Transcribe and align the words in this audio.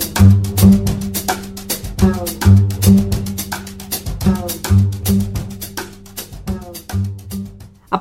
you. 0.00 0.33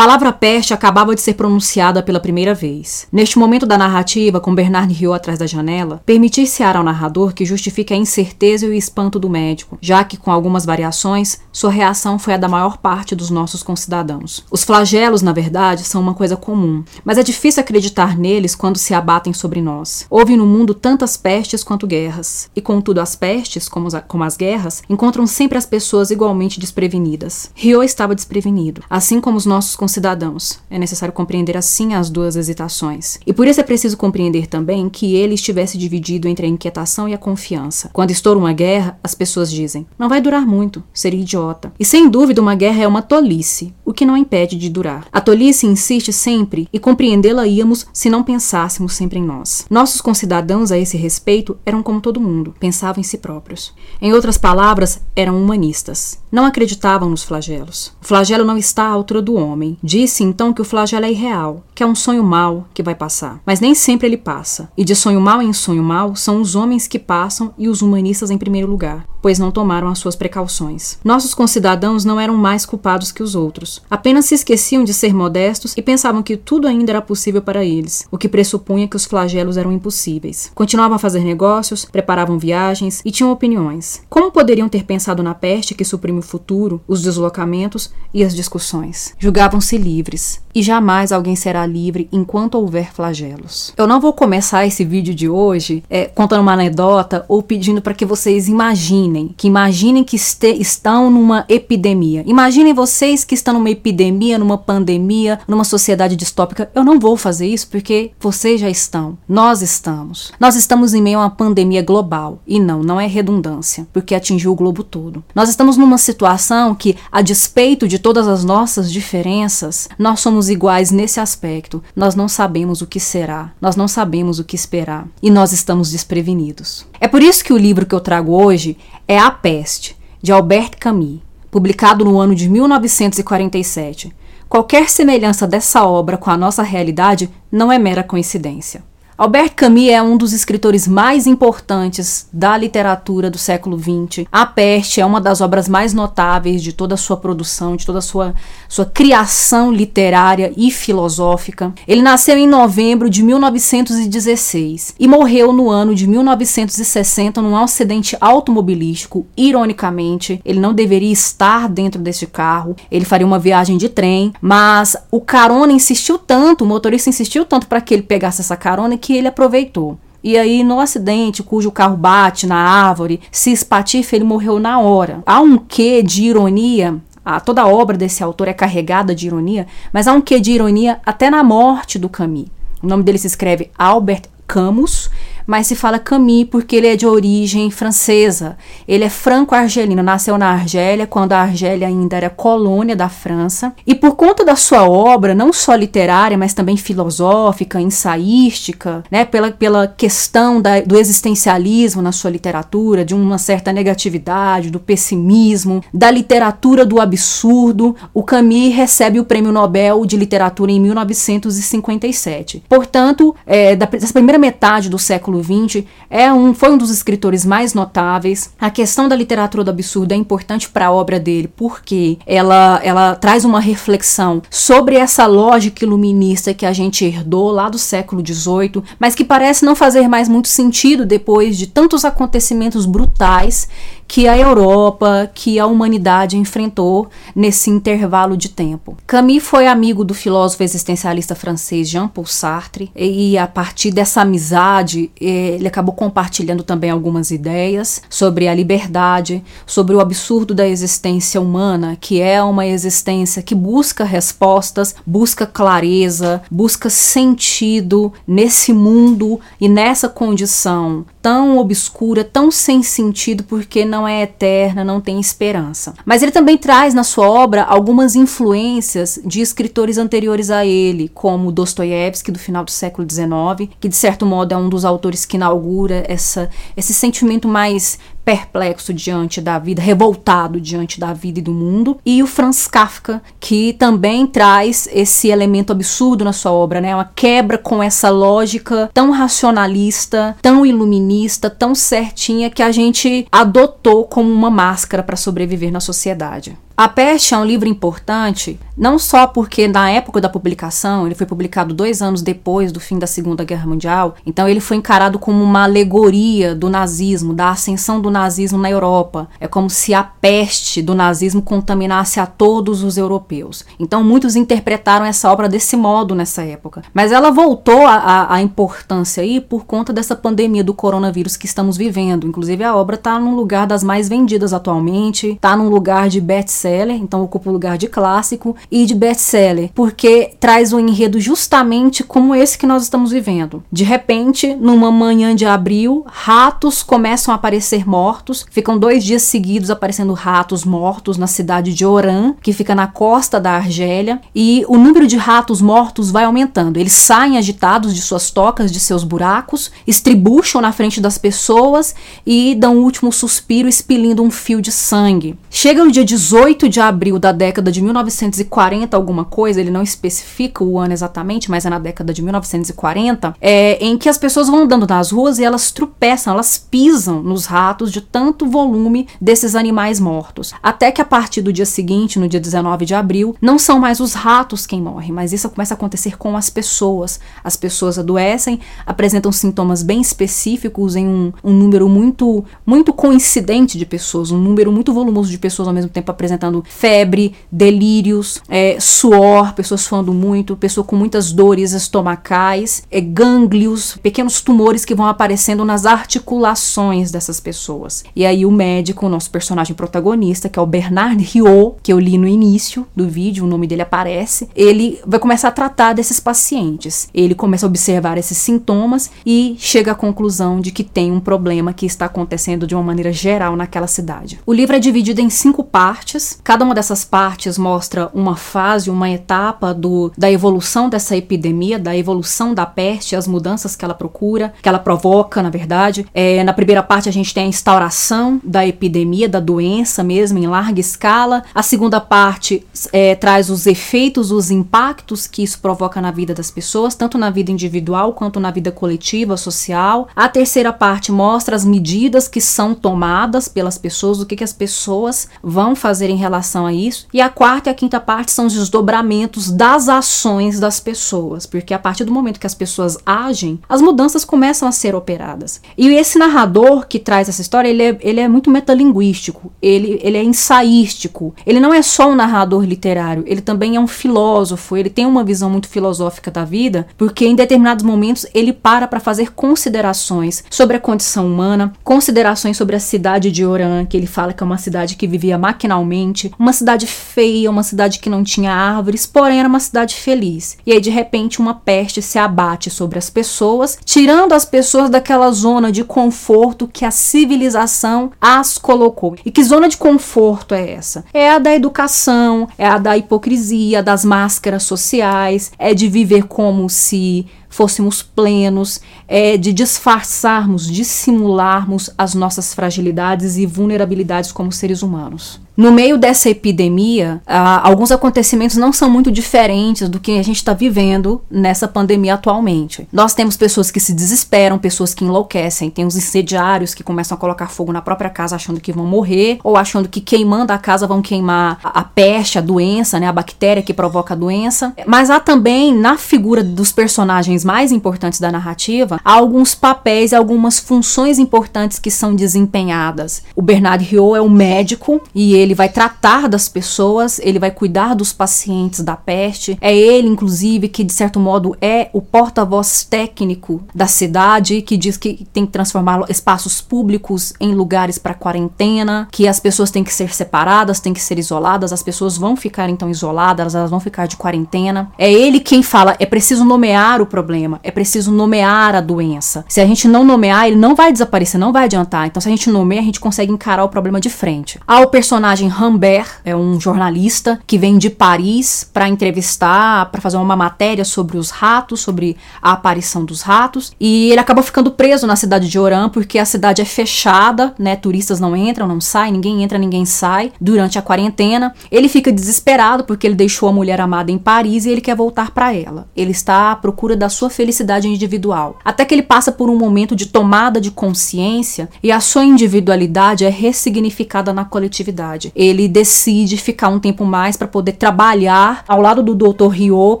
Palavra 0.00 0.32
peste 0.32 0.72
acabava 0.72 1.14
de 1.14 1.20
ser 1.20 1.34
pronunciada 1.34 2.02
pela 2.02 2.18
primeira 2.18 2.54
vez. 2.54 3.06
Neste 3.12 3.38
momento 3.38 3.66
da 3.66 3.76
narrativa, 3.76 4.40
com 4.40 4.54
Bernard 4.54 4.94
Rio 4.94 5.12
atrás 5.12 5.38
da 5.38 5.46
janela, 5.46 6.00
permitir-se-á 6.06 6.74
ao 6.74 6.82
narrador 6.82 7.34
que 7.34 7.44
justifique 7.44 7.92
a 7.92 7.96
incerteza 7.98 8.64
e 8.64 8.70
o 8.70 8.72
espanto 8.72 9.18
do 9.18 9.28
médico, 9.28 9.76
já 9.78 10.02
que, 10.02 10.16
com 10.16 10.30
algumas 10.30 10.64
variações, 10.64 11.40
sua 11.52 11.70
reação 11.70 12.18
foi 12.18 12.32
a 12.32 12.38
da 12.38 12.48
maior 12.48 12.78
parte 12.78 13.14
dos 13.14 13.28
nossos 13.28 13.62
concidadãos. 13.62 14.42
Os 14.50 14.64
flagelos, 14.64 15.20
na 15.20 15.34
verdade, 15.34 15.84
são 15.84 16.00
uma 16.00 16.14
coisa 16.14 16.34
comum, 16.34 16.82
mas 17.04 17.18
é 17.18 17.22
difícil 17.22 17.60
acreditar 17.60 18.16
neles 18.16 18.54
quando 18.54 18.78
se 18.78 18.94
abatem 18.94 19.34
sobre 19.34 19.60
nós. 19.60 20.06
Houve 20.08 20.34
no 20.34 20.46
mundo 20.46 20.72
tantas 20.72 21.18
pestes 21.18 21.62
quanto 21.62 21.86
guerras, 21.86 22.48
e 22.56 22.62
contudo 22.62 23.02
as 23.02 23.14
pestes, 23.14 23.68
como, 23.68 23.88
como 24.08 24.24
as 24.24 24.34
guerras, 24.34 24.82
encontram 24.88 25.26
sempre 25.26 25.58
as 25.58 25.66
pessoas 25.66 26.10
igualmente 26.10 26.58
desprevenidas. 26.58 27.50
Rio 27.54 27.82
estava 27.82 28.14
desprevenido, 28.14 28.82
assim 28.88 29.20
como 29.20 29.36
os 29.36 29.44
nossos 29.44 29.76
cidadãos. 29.92 30.60
É 30.70 30.78
necessário 30.78 31.12
compreender 31.12 31.56
assim 31.56 31.94
as 31.94 32.10
duas 32.10 32.36
hesitações. 32.36 33.18
E 33.26 33.32
por 33.32 33.46
isso 33.46 33.60
é 33.60 33.64
preciso 33.64 33.96
compreender 33.96 34.46
também 34.46 34.88
que 34.88 35.14
ele 35.14 35.34
estivesse 35.34 35.76
dividido 35.76 36.28
entre 36.28 36.46
a 36.46 36.48
inquietação 36.48 37.08
e 37.08 37.14
a 37.14 37.18
confiança. 37.18 37.90
Quando 37.92 38.10
estoura 38.10 38.38
uma 38.38 38.52
guerra, 38.52 38.98
as 39.02 39.14
pessoas 39.14 39.50
dizem: 39.50 39.86
não 39.98 40.08
vai 40.08 40.20
durar 40.20 40.46
muito, 40.46 40.82
seria 40.92 41.20
idiota. 41.20 41.72
E 41.78 41.84
sem 41.84 42.08
dúvida, 42.08 42.40
uma 42.40 42.54
guerra 42.54 42.82
é 42.82 42.88
uma 42.88 43.02
tolice, 43.02 43.74
o 43.84 43.92
que 43.92 44.06
não 44.06 44.16
impede 44.16 44.56
de 44.56 44.68
durar. 44.68 45.06
A 45.12 45.20
tolice 45.20 45.66
insiste 45.66 46.12
sempre 46.12 46.68
e 46.72 46.78
compreendê-la 46.78 47.46
íamos 47.46 47.86
se 47.92 48.08
não 48.08 48.22
pensássemos 48.22 48.94
sempre 48.94 49.18
em 49.18 49.24
nós. 49.24 49.66
Nossos 49.68 50.00
concidadãos 50.00 50.70
a 50.70 50.78
esse 50.78 50.96
respeito 50.96 51.58
eram 51.64 51.82
como 51.82 52.00
todo 52.00 52.20
mundo, 52.20 52.54
pensavam 52.58 53.00
em 53.00 53.04
si 53.04 53.18
próprios. 53.18 53.74
Em 54.00 54.12
outras 54.12 54.38
palavras, 54.38 55.00
eram 55.14 55.40
humanistas. 55.40 56.18
Não 56.30 56.44
acreditavam 56.44 57.10
nos 57.10 57.24
flagelos. 57.24 57.92
O 58.00 58.06
flagelo 58.06 58.44
não 58.44 58.56
está 58.56 58.84
à 58.84 58.90
altura 58.90 59.20
do 59.20 59.34
homem. 59.34 59.76
Disse 59.82 60.22
então 60.22 60.52
que 60.52 60.60
o 60.60 60.64
flagelo 60.64 61.06
é 61.06 61.10
irreal, 61.10 61.64
que 61.74 61.82
é 61.82 61.86
um 61.86 61.94
sonho 61.94 62.22
mau 62.22 62.66
que 62.74 62.82
vai 62.82 62.94
passar. 62.94 63.40
Mas 63.46 63.60
nem 63.60 63.74
sempre 63.74 64.06
ele 64.06 64.16
passa. 64.16 64.70
E 64.76 64.84
de 64.84 64.94
sonho 64.94 65.20
mau 65.20 65.40
em 65.40 65.52
sonho 65.52 65.82
mau 65.82 66.14
são 66.14 66.40
os 66.40 66.54
homens 66.54 66.86
que 66.86 66.98
passam 66.98 67.54
e 67.56 67.68
os 67.68 67.80
humanistas 67.80 68.30
em 68.30 68.38
primeiro 68.38 68.68
lugar, 68.68 69.06
pois 69.22 69.38
não 69.38 69.50
tomaram 69.50 69.88
as 69.88 69.98
suas 69.98 70.16
precauções. 70.16 70.98
Nossos 71.04 71.34
concidadãos 71.34 72.04
não 72.04 72.18
eram 72.20 72.36
mais 72.36 72.64
culpados 72.66 73.12
que 73.12 73.22
os 73.22 73.34
outros. 73.34 73.82
Apenas 73.90 74.26
se 74.26 74.34
esqueciam 74.34 74.84
de 74.84 74.94
ser 74.94 75.14
modestos 75.14 75.74
e 75.76 75.82
pensavam 75.82 76.22
que 76.22 76.36
tudo 76.36 76.66
ainda 76.66 76.92
era 76.92 77.02
possível 77.02 77.42
para 77.42 77.64
eles, 77.64 78.06
o 78.10 78.18
que 78.18 78.28
pressupunha 78.28 78.88
que 78.88 78.96
os 78.96 79.04
flagelos 79.04 79.56
eram 79.56 79.72
impossíveis. 79.72 80.50
Continuavam 80.54 80.96
a 80.96 80.98
fazer 80.98 81.20
negócios, 81.20 81.84
preparavam 81.84 82.38
viagens 82.38 83.00
e 83.04 83.10
tinham 83.10 83.32
opiniões. 83.32 84.02
Como 84.08 84.32
poderiam 84.32 84.68
ter 84.68 84.84
pensado 84.84 85.22
na 85.22 85.34
peste 85.34 85.74
que 85.74 85.84
suprime 85.84 86.18
o 86.18 86.22
futuro, 86.22 86.80
os 86.86 87.02
deslocamentos 87.02 87.90
e 88.12 88.24
as 88.24 88.34
discussões? 88.34 89.14
Julgavam-se 89.18 89.76
livres, 89.76 90.40
e 90.54 90.62
jamais 90.62 91.12
alguém 91.12 91.36
será 91.36 91.64
livre 91.66 92.08
enquanto 92.12 92.56
houver 92.56 92.92
flagelos. 92.92 93.72
Eu 93.76 93.86
não 93.86 94.00
vou 94.00 94.12
começar 94.12 94.66
esse 94.66 94.84
vídeo 94.84 95.14
de 95.14 95.28
hoje 95.28 95.82
é, 95.88 96.06
contando 96.06 96.42
uma 96.42 96.52
anedota 96.52 97.24
ou 97.28 97.42
pedindo 97.42 97.80
para 97.80 97.94
que 97.94 98.04
vocês 98.04 98.48
imaginem, 98.48 99.09
que 99.36 99.46
imaginem 99.46 100.04
que 100.04 100.16
este, 100.16 100.52
estão 100.52 101.10
numa 101.10 101.44
epidemia. 101.48 102.22
Imaginem 102.26 102.72
vocês 102.72 103.24
que 103.24 103.34
estão 103.34 103.54
numa 103.54 103.70
epidemia, 103.70 104.38
numa 104.38 104.58
pandemia, 104.58 105.40
numa 105.46 105.64
sociedade 105.64 106.16
distópica. 106.16 106.70
Eu 106.74 106.84
não 106.84 106.98
vou 106.98 107.16
fazer 107.16 107.46
isso 107.46 107.68
porque 107.68 108.12
vocês 108.20 108.60
já 108.60 108.70
estão. 108.70 109.18
Nós 109.28 109.62
estamos. 109.62 110.32
Nós 110.38 110.56
estamos 110.56 110.94
em 110.94 111.02
meio 111.02 111.18
a 111.18 111.22
uma 111.22 111.30
pandemia 111.30 111.82
global. 111.82 112.40
E 112.46 112.60
não, 112.60 112.82
não 112.82 113.00
é 113.00 113.06
redundância, 113.06 113.86
porque 113.92 114.14
atingiu 114.14 114.52
o 114.52 114.56
globo 114.56 114.82
todo. 114.82 115.24
Nós 115.34 115.48
estamos 115.48 115.76
numa 115.76 115.98
situação 115.98 116.74
que, 116.74 116.96
a 117.10 117.22
despeito 117.22 117.88
de 117.88 117.98
todas 117.98 118.28
as 118.28 118.44
nossas 118.44 118.92
diferenças, 118.92 119.88
nós 119.98 120.20
somos 120.20 120.48
iguais 120.48 120.90
nesse 120.90 121.20
aspecto. 121.20 121.82
Nós 121.94 122.14
não 122.14 122.28
sabemos 122.28 122.80
o 122.80 122.86
que 122.86 123.00
será, 123.00 123.52
nós 123.60 123.76
não 123.76 123.88
sabemos 123.88 124.38
o 124.38 124.44
que 124.44 124.56
esperar 124.56 125.06
e 125.22 125.30
nós 125.30 125.52
estamos 125.52 125.90
desprevenidos. 125.90 126.86
É 127.00 127.08
por 127.08 127.22
isso 127.22 127.42
que 127.42 127.52
o 127.52 127.58
livro 127.58 127.86
que 127.86 127.94
eu 127.94 128.00
trago 128.00 128.32
hoje 128.32 128.76
é 129.10 129.18
A 129.18 129.28
Peste, 129.28 129.96
de 130.22 130.30
Albert 130.30 130.78
Camus, 130.78 131.18
publicado 131.50 132.04
no 132.04 132.20
ano 132.20 132.32
de 132.32 132.48
1947. 132.48 134.14
Qualquer 134.48 134.88
semelhança 134.88 135.48
dessa 135.48 135.84
obra 135.84 136.16
com 136.16 136.30
a 136.30 136.36
nossa 136.36 136.62
realidade 136.62 137.28
não 137.50 137.72
é 137.72 137.76
mera 137.76 138.04
coincidência. 138.04 138.84
Albert 139.20 139.52
Camus 139.54 139.90
é 139.90 140.00
um 140.00 140.16
dos 140.16 140.32
escritores 140.32 140.88
mais 140.88 141.26
importantes 141.26 142.26
da 142.32 142.56
literatura 142.56 143.30
do 143.30 143.36
século 143.36 143.78
XX. 143.78 144.26
A 144.32 144.46
Peste 144.46 144.98
é 144.98 145.04
uma 145.04 145.20
das 145.20 145.42
obras 145.42 145.68
mais 145.68 145.92
notáveis 145.92 146.62
de 146.62 146.72
toda 146.72 146.94
a 146.94 146.96
sua 146.96 147.18
produção, 147.18 147.76
de 147.76 147.84
toda 147.84 147.98
a 147.98 148.00
sua, 148.00 148.34
sua 148.66 148.86
criação 148.86 149.70
literária 149.70 150.50
e 150.56 150.70
filosófica. 150.70 151.70
Ele 151.86 152.00
nasceu 152.00 152.38
em 152.38 152.46
novembro 152.46 153.10
de 153.10 153.22
1916 153.22 154.94
e 154.98 155.06
morreu 155.06 155.52
no 155.52 155.68
ano 155.68 155.94
de 155.94 156.06
1960 156.06 157.42
num 157.42 157.54
acidente 157.54 158.16
automobilístico. 158.22 159.26
Ironicamente, 159.36 160.40
ele 160.46 160.60
não 160.60 160.72
deveria 160.72 161.12
estar 161.12 161.68
dentro 161.68 162.00
deste 162.00 162.26
carro, 162.26 162.74
ele 162.90 163.04
faria 163.04 163.26
uma 163.26 163.38
viagem 163.38 163.76
de 163.76 163.90
trem, 163.90 164.32
mas 164.40 164.96
o 165.10 165.20
carona 165.20 165.74
insistiu 165.74 166.16
tanto, 166.16 166.64
o 166.64 166.66
motorista 166.66 167.10
insistiu 167.10 167.44
tanto 167.44 167.66
para 167.66 167.82
que 167.82 167.92
ele 167.92 168.02
pegasse 168.02 168.40
essa 168.40 168.56
carona 168.56 168.96
que 168.96 169.09
que 169.10 169.16
ele 169.16 169.26
aproveitou. 169.26 169.98
E 170.22 170.38
aí, 170.38 170.62
no 170.62 170.78
acidente, 170.78 171.42
cujo 171.42 171.72
carro 171.72 171.96
bate 171.96 172.46
na 172.46 172.54
árvore, 172.54 173.20
se 173.32 173.50
espatifa, 173.50 174.14
ele 174.14 174.24
morreu 174.24 174.60
na 174.60 174.78
hora. 174.78 175.20
Há 175.26 175.40
um 175.40 175.58
quê 175.58 176.00
de 176.00 176.22
ironia 176.22 177.00
a, 177.24 177.40
toda 177.40 177.62
a 177.62 177.66
obra 177.66 177.96
desse 177.96 178.22
autor 178.22 178.46
é 178.46 178.52
carregada 178.52 179.12
de 179.12 179.26
ironia, 179.26 179.66
mas 179.92 180.06
há 180.06 180.12
um 180.12 180.20
quê 180.20 180.38
de 180.38 180.52
ironia 180.52 181.00
até 181.04 181.28
na 181.28 181.42
morte 181.42 181.98
do 181.98 182.08
Camus. 182.08 182.46
O 182.80 182.86
nome 182.86 183.02
dele 183.02 183.18
se 183.18 183.26
escreve 183.26 183.72
Albert 183.76 184.22
Camus 184.46 185.10
mas 185.50 185.66
se 185.66 185.74
fala 185.74 185.98
Camille 185.98 186.44
porque 186.44 186.76
ele 186.76 186.86
é 186.86 186.94
de 186.94 187.04
origem 187.04 187.72
francesa. 187.72 188.56
Ele 188.86 189.02
é 189.02 189.10
franco-argelino, 189.10 190.00
nasceu 190.00 190.38
na 190.38 190.52
Argélia, 190.52 191.08
quando 191.08 191.32
a 191.32 191.40
Argélia 191.40 191.88
ainda 191.88 192.16
era 192.16 192.30
colônia 192.30 192.94
da 192.94 193.08
França. 193.08 193.72
E 193.84 193.92
por 193.92 194.14
conta 194.14 194.44
da 194.44 194.54
sua 194.54 194.88
obra, 194.88 195.34
não 195.34 195.52
só 195.52 195.74
literária, 195.74 196.38
mas 196.38 196.54
também 196.54 196.76
filosófica, 196.76 197.80
ensaística, 197.80 199.02
né, 199.10 199.24
pela, 199.24 199.50
pela 199.50 199.88
questão 199.88 200.62
da, 200.62 200.82
do 200.82 200.96
existencialismo 200.96 202.00
na 202.00 202.12
sua 202.12 202.30
literatura, 202.30 203.04
de 203.04 203.12
uma 203.12 203.36
certa 203.36 203.72
negatividade, 203.72 204.70
do 204.70 204.78
pessimismo, 204.78 205.82
da 205.92 206.12
literatura 206.12 206.86
do 206.86 207.00
absurdo, 207.00 207.96
o 208.14 208.22
Camille 208.22 208.68
recebe 208.68 209.18
o 209.18 209.24
Prêmio 209.24 209.50
Nobel 209.50 210.06
de 210.06 210.16
Literatura 210.16 210.70
em 210.70 210.78
1957. 210.78 212.62
Portanto, 212.68 213.34
é, 213.44 213.74
da, 213.74 213.86
dessa 213.86 214.12
primeira 214.12 214.38
metade 214.38 214.88
do 214.88 214.98
século 214.98 215.39
século 215.40 215.68
XX, 215.68 215.84
é 216.08 216.32
um, 216.32 216.54
foi 216.54 216.70
um 216.70 216.78
dos 216.78 216.90
escritores 216.90 217.44
mais 217.44 217.74
notáveis. 217.74 218.52
A 218.60 218.70
questão 218.70 219.08
da 219.08 219.16
literatura 219.16 219.64
do 219.64 219.70
absurdo 219.70 220.12
é 220.12 220.16
importante 220.16 220.68
para 220.68 220.86
a 220.86 220.92
obra 220.92 221.18
dele, 221.18 221.48
porque 221.56 222.18
ela, 222.26 222.80
ela 222.82 223.14
traz 223.14 223.44
uma 223.44 223.60
reflexão 223.60 224.42
sobre 224.50 224.96
essa 224.96 225.26
lógica 225.26 225.84
iluminista 225.84 226.54
que 226.54 226.66
a 226.66 226.72
gente 226.72 227.04
herdou 227.04 227.50
lá 227.50 227.68
do 227.68 227.78
século 227.78 228.22
XVIII, 228.24 228.82
mas 228.98 229.14
que 229.14 229.24
parece 229.24 229.64
não 229.64 229.74
fazer 229.74 230.08
mais 230.08 230.28
muito 230.28 230.48
sentido 230.48 231.06
depois 231.06 231.56
de 231.56 231.66
tantos 231.66 232.04
acontecimentos 232.04 232.86
brutais 232.86 233.68
que 234.10 234.26
a 234.26 234.36
Europa, 234.36 235.30
que 235.32 235.60
a 235.60 235.66
humanidade 235.66 236.36
enfrentou 236.36 237.08
nesse 237.32 237.70
intervalo 237.70 238.36
de 238.36 238.48
tempo. 238.48 238.96
Camus 239.06 239.44
foi 239.44 239.68
amigo 239.68 240.02
do 240.02 240.14
filósofo 240.14 240.64
existencialista 240.64 241.36
francês 241.36 241.88
Jean-Paul 241.88 242.26
Sartre 242.26 242.90
e 242.96 243.38
a 243.38 243.46
partir 243.46 243.92
dessa 243.92 244.22
amizade 244.22 245.12
ele 245.20 245.68
acabou 245.68 245.94
compartilhando 245.94 246.64
também 246.64 246.90
algumas 246.90 247.30
ideias 247.30 248.02
sobre 248.10 248.48
a 248.48 248.54
liberdade, 248.54 249.44
sobre 249.64 249.94
o 249.94 250.00
absurdo 250.00 250.56
da 250.56 250.66
existência 250.66 251.40
humana, 251.40 251.96
que 252.00 252.20
é 252.20 252.42
uma 252.42 252.66
existência 252.66 253.44
que 253.44 253.54
busca 253.54 254.02
respostas, 254.02 254.92
busca 255.06 255.46
clareza, 255.46 256.42
busca 256.50 256.90
sentido 256.90 258.12
nesse 258.26 258.72
mundo 258.72 259.38
e 259.60 259.68
nessa 259.68 260.08
condição 260.08 261.04
tão 261.22 261.58
obscura, 261.58 262.24
tão 262.24 262.50
sem 262.50 262.82
sentido, 262.82 263.44
porque 263.44 263.84
não 263.84 263.99
é 264.06 264.22
eterna, 264.22 264.84
não 264.84 265.00
tem 265.00 265.20
esperança. 265.20 265.94
Mas 266.04 266.22
ele 266.22 266.32
também 266.32 266.56
traz 266.56 266.94
na 266.94 267.04
sua 267.04 267.28
obra 267.28 267.62
algumas 267.62 268.14
influências 268.14 269.18
de 269.24 269.40
escritores 269.40 269.98
anteriores 269.98 270.50
a 270.50 270.64
ele, 270.64 271.08
como 271.08 271.52
Dostoiévski, 271.52 272.30
do 272.30 272.38
final 272.38 272.64
do 272.64 272.70
século 272.70 273.06
XIX, 273.08 273.70
que 273.78 273.88
de 273.88 273.96
certo 273.96 274.26
modo 274.26 274.52
é 274.52 274.56
um 274.56 274.68
dos 274.68 274.84
autores 274.84 275.24
que 275.24 275.36
inaugura 275.36 276.04
essa, 276.08 276.50
esse 276.76 276.92
sentimento 276.92 277.48
mais 277.48 277.98
perplexo 278.24 278.92
diante 278.92 279.40
da 279.40 279.58
vida, 279.58 279.82
revoltado 279.82 280.60
diante 280.60 281.00
da 281.00 281.12
vida 281.12 281.38
e 281.38 281.42
do 281.42 281.52
mundo, 281.52 281.98
e 282.04 282.22
o 282.22 282.26
Franz 282.26 282.66
Kafka, 282.66 283.22
que 283.38 283.72
também 283.74 284.26
traz 284.26 284.88
esse 284.92 285.28
elemento 285.28 285.72
absurdo 285.72 286.24
na 286.24 286.32
sua 286.32 286.52
obra, 286.52 286.80
né? 286.80 286.94
Uma 286.94 287.10
quebra 287.14 287.58
com 287.58 287.82
essa 287.82 288.08
lógica 288.10 288.90
tão 288.92 289.10
racionalista, 289.10 290.36
tão 290.40 290.64
iluminista, 290.64 291.50
tão 291.50 291.74
certinha 291.74 292.50
que 292.50 292.62
a 292.62 292.70
gente 292.70 293.26
adotou 293.30 294.04
como 294.04 294.30
uma 294.30 294.50
máscara 294.50 295.02
para 295.02 295.16
sobreviver 295.16 295.72
na 295.72 295.80
sociedade. 295.80 296.56
A 296.80 296.88
Peste 296.88 297.34
é 297.34 297.36
um 297.36 297.44
livro 297.44 297.68
importante, 297.68 298.58
não 298.74 298.98
só 298.98 299.26
porque 299.26 299.68
na 299.68 299.90
época 299.90 300.18
da 300.18 300.30
publicação, 300.30 301.04
ele 301.04 301.14
foi 301.14 301.26
publicado 301.26 301.74
dois 301.74 302.00
anos 302.00 302.22
depois 302.22 302.72
do 302.72 302.80
fim 302.80 302.98
da 302.98 303.06
Segunda 303.06 303.44
Guerra 303.44 303.66
Mundial, 303.66 304.14
então 304.24 304.48
ele 304.48 304.60
foi 304.60 304.78
encarado 304.78 305.18
como 305.18 305.44
uma 305.44 305.64
alegoria 305.64 306.54
do 306.54 306.70
nazismo, 306.70 307.34
da 307.34 307.50
ascensão 307.50 308.00
do 308.00 308.10
nazismo 308.10 308.58
na 308.58 308.70
Europa. 308.70 309.28
É 309.38 309.46
como 309.46 309.68
se 309.68 309.92
a 309.92 310.02
peste 310.02 310.80
do 310.80 310.94
nazismo 310.94 311.42
contaminasse 311.42 312.18
a 312.18 312.24
todos 312.24 312.82
os 312.82 312.96
europeus. 312.96 313.62
Então 313.78 314.02
muitos 314.02 314.34
interpretaram 314.34 315.04
essa 315.04 315.30
obra 315.30 315.50
desse 315.50 315.76
modo 315.76 316.14
nessa 316.14 316.40
época. 316.40 316.80
Mas 316.94 317.12
ela 317.12 317.30
voltou 317.30 317.86
à 317.86 318.40
importância 318.40 319.22
aí 319.22 319.38
por 319.38 319.66
conta 319.66 319.92
dessa 319.92 320.16
pandemia 320.16 320.64
do 320.64 320.72
coronavírus 320.72 321.36
que 321.36 321.44
estamos 321.44 321.76
vivendo. 321.76 322.26
Inclusive 322.26 322.64
a 322.64 322.74
obra 322.74 322.96
está 322.96 323.18
num 323.18 323.36
lugar 323.36 323.66
das 323.66 323.84
mais 323.84 324.08
vendidas 324.08 324.54
atualmente, 324.54 325.32
está 325.32 325.54
num 325.54 325.68
lugar 325.68 326.08
de 326.08 326.22
best-seller 326.22 326.69
best-seller, 326.70 326.96
então 326.96 327.22
ocupa 327.22 327.50
o 327.50 327.52
lugar 327.52 327.76
de 327.76 327.88
clássico, 327.88 328.54
e 328.70 328.86
de 328.86 328.94
best-seller, 328.94 329.70
porque 329.74 330.32
traz 330.38 330.72
um 330.72 330.78
enredo 330.78 331.20
justamente 331.20 332.04
como 332.04 332.34
esse 332.34 332.56
que 332.56 332.66
nós 332.66 332.84
estamos 332.84 333.10
vivendo. 333.10 333.62
De 333.70 333.84
repente, 333.84 334.54
numa 334.54 334.90
manhã 334.90 335.34
de 335.34 335.44
abril, 335.44 336.04
ratos 336.06 336.82
começam 336.82 337.32
a 337.32 337.36
aparecer 337.36 337.88
mortos, 337.88 338.46
ficam 338.50 338.78
dois 338.78 339.04
dias 339.04 339.22
seguidos 339.22 339.70
aparecendo 339.70 340.12
ratos 340.12 340.64
mortos 340.64 341.16
na 341.16 341.26
cidade 341.26 341.74
de 341.74 341.84
Oran, 341.84 342.34
que 342.40 342.52
fica 342.52 342.74
na 342.74 342.86
costa 342.86 343.40
da 343.40 343.52
Argélia, 343.52 344.20
e 344.34 344.64
o 344.68 344.76
número 344.76 345.06
de 345.06 345.16
ratos 345.16 345.60
mortos 345.60 346.10
vai 346.10 346.24
aumentando. 346.24 346.78
Eles 346.78 346.92
saem 346.92 347.36
agitados 347.36 347.94
de 347.94 348.00
suas 348.00 348.30
tocas, 348.30 348.70
de 348.70 348.78
seus 348.78 349.02
buracos, 349.02 349.70
estribucham 349.86 350.60
na 350.60 350.72
frente 350.72 351.00
das 351.00 351.18
pessoas 351.18 351.94
e 352.24 352.54
dão 352.54 352.76
um 352.76 352.82
último 352.84 353.12
suspiro 353.12 353.68
expelindo 353.68 354.22
um 354.22 354.30
fio 354.30 354.60
de 354.60 354.70
sangue. 354.70 355.36
Chega 355.50 355.82
o 355.82 355.90
dia 355.90 356.04
18 356.04 356.59
8 356.60 356.68
de 356.68 356.80
abril 356.80 357.18
da 357.18 357.32
década 357.32 357.72
de 357.72 357.80
1940, 357.80 358.94
alguma 358.94 359.24
coisa, 359.24 359.58
ele 359.60 359.70
não 359.70 359.82
especifica 359.82 360.62
o 360.62 360.78
ano 360.78 360.92
exatamente, 360.92 361.50
mas 361.50 361.64
é 361.64 361.70
na 361.70 361.78
década 361.78 362.12
de 362.12 362.22
1940, 362.22 363.34
é, 363.40 363.82
em 363.82 363.96
que 363.96 364.10
as 364.10 364.18
pessoas 364.18 364.48
vão 364.48 364.64
andando 364.64 364.86
nas 364.86 365.10
ruas 365.10 365.38
e 365.38 365.44
elas 365.44 365.70
tropeçam, 365.70 366.34
elas 366.34 366.58
pisam 366.58 367.22
nos 367.22 367.46
ratos 367.46 367.90
de 367.90 368.02
tanto 368.02 368.46
volume 368.46 369.08
desses 369.18 369.54
animais 369.54 369.98
mortos. 369.98 370.52
Até 370.62 370.92
que 370.92 371.00
a 371.00 371.04
partir 371.04 371.40
do 371.40 371.52
dia 371.52 371.64
seguinte, 371.64 372.18
no 372.18 372.28
dia 372.28 372.40
19 372.40 372.84
de 372.84 372.94
abril, 372.94 373.34
não 373.40 373.58
são 373.58 373.78
mais 373.78 373.98
os 373.98 374.12
ratos 374.12 374.66
quem 374.66 374.82
morrem, 374.82 375.12
mas 375.12 375.32
isso 375.32 375.48
começa 375.48 375.72
a 375.72 375.76
acontecer 375.76 376.18
com 376.18 376.36
as 376.36 376.50
pessoas. 376.50 377.20
As 377.42 377.56
pessoas 377.56 377.98
adoecem, 377.98 378.60
apresentam 378.84 379.32
sintomas 379.32 379.82
bem 379.82 380.00
específicos 380.00 380.94
em 380.94 381.06
um, 381.06 381.32
um 381.42 381.54
número 381.54 381.88
muito, 381.88 382.44
muito 382.66 382.92
coincidente 382.92 383.78
de 383.78 383.86
pessoas, 383.86 384.30
um 384.30 384.38
número 384.38 384.70
muito 384.70 384.92
volumoso 384.92 385.30
de 385.30 385.38
pessoas 385.38 385.66
ao 385.66 385.72
mesmo 385.72 385.90
tempo 385.90 386.10
apresentando 386.10 386.39
febre, 386.66 387.34
delírios, 387.50 388.40
é, 388.48 388.78
suor, 388.80 389.54
pessoas 389.54 389.80
suando 389.80 390.14
muito, 390.14 390.56
pessoa 390.56 390.84
com 390.84 390.96
muitas 390.96 391.32
dores 391.32 391.72
estomacais, 391.72 392.82
é, 392.90 393.00
gânglios, 393.00 393.96
pequenos 394.02 394.40
tumores 394.40 394.84
que 394.84 394.94
vão 394.94 395.06
aparecendo 395.06 395.64
nas 395.64 395.86
articulações 395.86 397.10
dessas 397.10 397.40
pessoas. 397.40 398.04
E 398.14 398.24
aí 398.24 398.46
o 398.46 398.50
médico, 398.50 399.06
o 399.06 399.08
nosso 399.08 399.30
personagem 399.30 399.74
protagonista, 399.74 400.48
que 400.48 400.58
é 400.58 400.62
o 400.62 400.66
Bernard 400.66 401.22
Riot, 401.22 401.76
que 401.82 401.92
eu 401.92 401.98
li 401.98 402.16
no 402.16 402.28
início 402.28 402.86
do 402.94 403.08
vídeo, 403.08 403.44
o 403.44 403.48
nome 403.48 403.66
dele 403.66 403.82
aparece, 403.82 404.48
ele 404.54 405.00
vai 405.06 405.18
começar 405.18 405.48
a 405.48 405.52
tratar 405.52 405.92
desses 405.92 406.20
pacientes. 406.20 407.08
Ele 407.14 407.34
começa 407.34 407.66
a 407.66 407.68
observar 407.68 408.18
esses 408.18 408.38
sintomas 408.38 409.10
e 409.24 409.56
chega 409.58 409.92
à 409.92 409.94
conclusão 409.94 410.60
de 410.60 410.70
que 410.70 410.84
tem 410.84 411.10
um 411.12 411.20
problema 411.20 411.72
que 411.72 411.86
está 411.86 412.06
acontecendo 412.06 412.66
de 412.66 412.74
uma 412.74 412.82
maneira 412.82 413.12
geral 413.12 413.56
naquela 413.56 413.86
cidade. 413.86 414.40
O 414.46 414.52
livro 414.52 414.76
é 414.76 414.78
dividido 414.78 415.20
em 415.20 415.30
cinco 415.30 415.64
partes. 415.64 416.29
Cada 416.42 416.64
uma 416.64 416.74
dessas 416.74 417.04
partes 417.04 417.58
mostra 417.58 418.10
uma 418.14 418.36
fase, 418.36 418.90
uma 418.90 419.10
etapa 419.10 419.72
do, 419.72 420.12
da 420.16 420.30
evolução 420.30 420.88
dessa 420.88 421.16
epidemia, 421.16 421.78
da 421.78 421.96
evolução 421.96 422.54
da 422.54 422.66
peste, 422.66 423.16
as 423.16 423.26
mudanças 423.26 423.74
que 423.74 423.84
ela 423.84 423.94
procura, 423.94 424.52
que 424.62 424.68
ela 424.68 424.78
provoca, 424.78 425.42
na 425.42 425.50
verdade. 425.50 426.06
É, 426.14 426.42
na 426.44 426.52
primeira 426.52 426.82
parte 426.82 427.08
a 427.08 427.12
gente 427.12 427.34
tem 427.34 427.44
a 427.44 427.48
instauração 427.48 428.40
da 428.44 428.66
epidemia, 428.66 429.28
da 429.28 429.40
doença 429.40 430.02
mesmo, 430.02 430.38
em 430.38 430.46
larga 430.46 430.80
escala. 430.80 431.42
A 431.54 431.62
segunda 431.62 432.00
parte 432.00 432.66
é, 432.92 433.14
traz 433.14 433.50
os 433.50 433.66
efeitos, 433.66 434.30
os 434.30 434.50
impactos 434.50 435.26
que 435.26 435.42
isso 435.42 435.60
provoca 435.60 436.00
na 436.00 436.10
vida 436.10 436.34
das 436.34 436.50
pessoas, 436.50 436.94
tanto 436.94 437.18
na 437.18 437.30
vida 437.30 437.50
individual 437.50 438.12
quanto 438.12 438.40
na 438.40 438.50
vida 438.50 438.70
coletiva, 438.70 439.36
social. 439.36 440.08
A 440.14 440.28
terceira 440.28 440.72
parte 440.72 441.12
mostra 441.12 441.56
as 441.56 441.64
medidas 441.64 442.28
que 442.28 442.40
são 442.40 442.74
tomadas 442.74 443.48
pelas 443.48 443.78
pessoas, 443.78 444.20
o 444.20 444.26
que, 444.26 444.36
que 444.36 444.44
as 444.44 444.52
pessoas 444.52 445.28
vão 445.42 445.74
fazer 445.74 446.10
em 446.10 446.16
relação 446.20 446.66
a 446.66 446.72
isso. 446.72 447.06
E 447.12 447.20
a 447.20 447.28
quarta 447.28 447.68
e 447.68 447.72
a 447.72 447.74
quinta 447.74 447.98
parte 447.98 448.30
são 448.30 448.46
os 448.46 448.54
desdobramentos 448.54 449.50
das 449.50 449.88
ações 449.88 450.60
das 450.60 450.78
pessoas, 450.78 451.46
porque 451.46 451.74
a 451.74 451.78
partir 451.78 452.04
do 452.04 452.12
momento 452.12 452.38
que 452.38 452.46
as 452.46 452.54
pessoas 452.54 452.96
agem, 453.04 453.58
as 453.68 453.80
mudanças 453.80 454.24
começam 454.24 454.68
a 454.68 454.72
ser 454.72 454.94
operadas. 454.94 455.60
E 455.76 455.88
esse 455.88 456.18
narrador 456.18 456.86
que 456.86 456.98
traz 456.98 457.28
essa 457.28 457.42
história, 457.42 457.68
ele 457.68 457.82
é, 457.82 457.98
ele 458.00 458.20
é 458.20 458.28
muito 458.28 458.50
metalinguístico, 458.50 459.52
ele, 459.60 459.98
ele 460.02 460.16
é 460.16 460.22
ensaístico. 460.22 461.34
Ele 461.46 461.60
não 461.60 461.72
é 461.72 461.82
só 461.82 462.10
um 462.10 462.14
narrador 462.14 462.64
literário, 462.64 463.24
ele 463.26 463.40
também 463.40 463.76
é 463.76 463.80
um 463.80 463.86
filósofo, 463.86 464.76
ele 464.76 464.90
tem 464.90 465.06
uma 465.06 465.24
visão 465.24 465.50
muito 465.50 465.68
filosófica 465.68 466.30
da 466.30 466.44
vida, 466.44 466.86
porque 466.96 467.26
em 467.26 467.34
determinados 467.34 467.84
momentos 467.84 468.26
ele 468.34 468.52
para 468.52 468.86
para 468.86 469.00
fazer 469.00 469.32
considerações 469.32 470.44
sobre 470.50 470.76
a 470.76 470.80
condição 470.80 471.26
humana, 471.26 471.72
considerações 471.82 472.56
sobre 472.56 472.76
a 472.76 472.80
cidade 472.80 473.30
de 473.30 473.44
Oran, 473.44 473.86
que 473.86 473.96
ele 473.96 474.06
fala 474.06 474.32
que 474.32 474.42
é 474.42 474.46
uma 474.46 474.58
cidade 474.58 474.96
que 474.96 475.06
vivia 475.06 475.38
maquinalmente 475.38 476.09
uma 476.38 476.52
cidade 476.52 476.86
feia, 476.86 477.50
uma 477.50 477.62
cidade 477.62 477.98
que 477.98 478.10
não 478.10 478.22
tinha 478.22 478.52
árvores, 478.52 479.06
porém 479.06 479.40
era 479.40 479.48
uma 479.48 479.60
cidade 479.60 479.94
feliz. 479.94 480.58
E 480.66 480.72
aí 480.72 480.80
de 480.80 480.90
repente 480.90 481.40
uma 481.40 481.54
peste 481.54 482.02
se 482.02 482.18
abate 482.18 482.70
sobre 482.70 482.98
as 482.98 483.10
pessoas, 483.10 483.78
tirando 483.84 484.32
as 484.32 484.44
pessoas 484.44 484.90
daquela 484.90 485.30
zona 485.30 485.70
de 485.70 485.84
conforto 485.84 486.68
que 486.68 486.84
a 486.84 486.90
civilização 486.90 488.12
as 488.20 488.58
colocou. 488.58 489.16
E 489.24 489.30
que 489.30 489.42
zona 489.42 489.68
de 489.68 489.76
conforto 489.76 490.54
é 490.54 490.72
essa? 490.72 491.04
É 491.12 491.30
a 491.30 491.38
da 491.38 491.54
educação, 491.54 492.48
é 492.58 492.66
a 492.66 492.78
da 492.78 492.96
hipocrisia, 492.96 493.82
das 493.82 494.04
máscaras 494.04 494.62
sociais, 494.62 495.52
é 495.58 495.74
de 495.74 495.88
viver 495.88 496.24
como 496.24 496.68
se 496.68 497.26
fôssemos 497.50 498.00
plenos, 498.00 498.80
é, 499.08 499.36
de 499.36 499.52
disfarçarmos, 499.52 500.66
dissimularmos 500.66 501.90
as 501.98 502.14
nossas 502.14 502.54
fragilidades 502.54 503.36
e 503.36 503.44
vulnerabilidades 503.44 504.30
como 504.30 504.52
seres 504.52 504.82
humanos. 504.82 505.40
No 505.60 505.70
meio 505.70 505.98
dessa 505.98 506.30
epidemia, 506.30 507.20
ah, 507.26 507.68
alguns 507.68 507.92
acontecimentos 507.92 508.56
não 508.56 508.72
são 508.72 508.88
muito 508.88 509.12
diferentes 509.12 509.90
do 509.90 510.00
que 510.00 510.18
a 510.18 510.22
gente 510.22 510.38
está 510.38 510.54
vivendo 510.54 511.20
nessa 511.30 511.68
pandemia 511.68 512.14
atualmente. 512.14 512.88
Nós 512.90 513.12
temos 513.12 513.36
pessoas 513.36 513.70
que 513.70 513.78
se 513.78 513.92
desesperam, 513.92 514.58
pessoas 514.58 514.94
que 514.94 515.04
enlouquecem, 515.04 515.68
tem 515.68 515.84
os 515.84 515.98
incendiários 515.98 516.72
que 516.72 516.82
começam 516.82 517.14
a 517.14 517.20
colocar 517.20 517.48
fogo 517.48 517.74
na 517.74 517.82
própria 517.82 518.08
casa 518.08 518.36
achando 518.36 518.58
que 518.58 518.72
vão 518.72 518.86
morrer, 518.86 519.38
ou 519.44 519.54
achando 519.54 519.86
que 519.86 520.00
queimando 520.00 520.50
a 520.50 520.56
casa 520.56 520.86
vão 520.86 521.02
queimar 521.02 521.58
a, 521.62 521.84
peste, 521.84 522.38
a 522.38 522.40
doença, 522.40 522.98
né, 522.98 523.06
a 523.06 523.12
bactéria 523.12 523.62
que 523.62 523.74
provoca 523.74 524.14
a 524.14 524.16
doença. 524.16 524.72
Mas 524.86 525.10
há 525.10 525.20
também, 525.20 525.74
na 525.74 525.98
figura 525.98 526.42
dos 526.42 526.72
personagens 526.72 527.44
mais 527.44 527.70
importantes 527.70 528.18
da 528.18 528.32
narrativa, 528.32 528.98
há 529.04 529.12
alguns 529.12 529.54
papéis 529.54 530.12
e 530.12 530.14
algumas 530.14 530.58
funções 530.58 531.18
importantes 531.18 531.78
que 531.78 531.90
são 531.90 532.14
desempenhadas. 532.14 533.24
O 533.36 533.42
Bernard 533.42 533.84
Rio 533.84 534.16
é 534.16 534.22
o 534.22 534.30
médico 534.30 535.02
e 535.14 535.34
ele 535.34 535.49
ele 535.50 535.54
vai 535.56 535.68
tratar 535.68 536.28
das 536.28 536.48
pessoas, 536.48 537.18
ele 537.18 537.38
vai 537.38 537.50
cuidar 537.50 537.94
dos 537.94 538.12
pacientes 538.12 538.80
da 538.80 538.96
peste. 538.96 539.58
É 539.60 539.76
ele, 539.76 540.08
inclusive, 540.08 540.68
que 540.68 540.84
de 540.84 540.92
certo 540.92 541.18
modo 541.18 541.56
é 541.60 541.90
o 541.92 542.00
porta-voz 542.00 542.84
técnico 542.84 543.62
da 543.74 543.86
cidade, 543.86 544.62
que 544.62 544.76
diz 544.76 544.96
que 544.96 545.26
tem 545.32 545.44
que 545.44 545.52
transformar 545.52 546.04
espaços 546.08 546.60
públicos 546.60 547.32
em 547.40 547.54
lugares 547.54 547.98
para 547.98 548.14
quarentena, 548.14 549.08
que 549.10 549.26
as 549.26 549.40
pessoas 549.40 549.70
têm 549.70 549.82
que 549.82 549.92
ser 549.92 550.14
separadas, 550.14 550.80
têm 550.80 550.92
que 550.92 551.00
ser 551.00 551.18
isoladas, 551.18 551.72
as 551.72 551.82
pessoas 551.82 552.16
vão 552.16 552.36
ficar 552.36 552.68
então 552.68 552.88
isoladas, 552.88 553.54
elas 553.54 553.70
vão 553.70 553.80
ficar 553.80 554.06
de 554.06 554.16
quarentena. 554.16 554.92
É 554.96 555.12
ele 555.12 555.40
quem 555.40 555.62
fala, 555.62 555.96
é 555.98 556.06
preciso 556.06 556.44
nomear 556.44 557.00
o 557.00 557.06
problema 557.06 557.60
é 557.62 557.70
preciso 557.70 558.12
nomear 558.12 558.74
a 558.74 558.80
doença. 558.80 559.44
Se 559.48 559.60
a 559.60 559.66
gente 559.66 559.88
não 559.88 560.04
nomear, 560.04 560.46
ele 560.46 560.56
não 560.56 560.74
vai 560.74 560.92
desaparecer, 560.92 561.38
não 561.38 561.52
vai 561.52 561.64
adiantar. 561.64 562.06
Então, 562.06 562.20
se 562.20 562.28
a 562.28 562.30
gente 562.30 562.50
nomeia, 562.50 562.80
a 562.80 562.84
gente 562.84 563.00
consegue 563.00 563.32
encarar 563.32 563.64
o 563.64 563.68
problema 563.68 564.00
de 564.00 564.10
frente. 564.10 564.58
Há 564.66 564.80
o 564.80 564.88
personagem 564.88 565.39
Rambert, 565.48 566.20
é 566.24 566.34
um 566.34 566.60
jornalista 566.60 567.40
que 567.46 567.58
vem 567.58 567.78
de 567.78 567.90
Paris 567.90 568.68
para 568.72 568.88
entrevistar, 568.88 569.90
para 569.90 570.00
fazer 570.00 570.16
uma 570.16 570.36
matéria 570.36 570.84
sobre 570.84 571.16
os 571.18 571.30
ratos, 571.30 571.80
sobre 571.80 572.16
a 572.40 572.52
aparição 572.52 573.04
dos 573.04 573.22
ratos, 573.22 573.72
e 573.80 574.10
ele 574.10 574.20
acabou 574.20 574.42
ficando 574.42 574.70
preso 574.70 575.06
na 575.06 575.16
cidade 575.16 575.48
de 575.48 575.58
Oran 575.58 575.88
porque 575.88 576.18
a 576.18 576.24
cidade 576.24 576.62
é 576.62 576.64
fechada, 576.64 577.54
né? 577.58 577.76
Turistas 577.76 578.20
não 578.20 578.36
entram, 578.36 578.66
não 578.66 578.80
saem, 578.80 579.12
ninguém 579.12 579.42
entra, 579.42 579.58
ninguém 579.58 579.84
sai 579.84 580.32
durante 580.40 580.78
a 580.78 580.82
quarentena. 580.82 581.54
Ele 581.70 581.88
fica 581.88 582.12
desesperado 582.12 582.84
porque 582.84 583.06
ele 583.06 583.14
deixou 583.14 583.48
a 583.48 583.52
mulher 583.52 583.80
amada 583.80 584.10
em 584.10 584.18
Paris 584.18 584.64
e 584.64 584.70
ele 584.70 584.80
quer 584.80 584.96
voltar 584.96 585.30
para 585.30 585.54
ela. 585.54 585.88
Ele 585.96 586.10
está 586.10 586.52
à 586.52 586.56
procura 586.56 586.96
da 586.96 587.08
sua 587.08 587.30
felicidade 587.30 587.88
individual. 587.88 588.58
Até 588.64 588.84
que 588.84 588.94
ele 588.94 589.02
passa 589.02 589.32
por 589.32 589.50
um 589.50 589.56
momento 589.56 589.94
de 589.96 590.06
tomada 590.06 590.60
de 590.60 590.70
consciência 590.70 591.68
e 591.82 591.92
a 591.92 592.00
sua 592.00 592.24
individualidade 592.24 593.24
é 593.24 593.28
ressignificada 593.28 594.32
na 594.32 594.44
coletividade. 594.44 595.19
Ele 595.34 595.68
decide 595.68 596.36
ficar 596.36 596.68
um 596.68 596.78
tempo 596.78 597.04
mais 597.04 597.36
para 597.36 597.48
poder 597.48 597.72
trabalhar 597.72 598.64
ao 598.66 598.80
lado 598.80 599.02
do 599.02 599.14
Dr. 599.14 599.48
Rio 599.48 600.00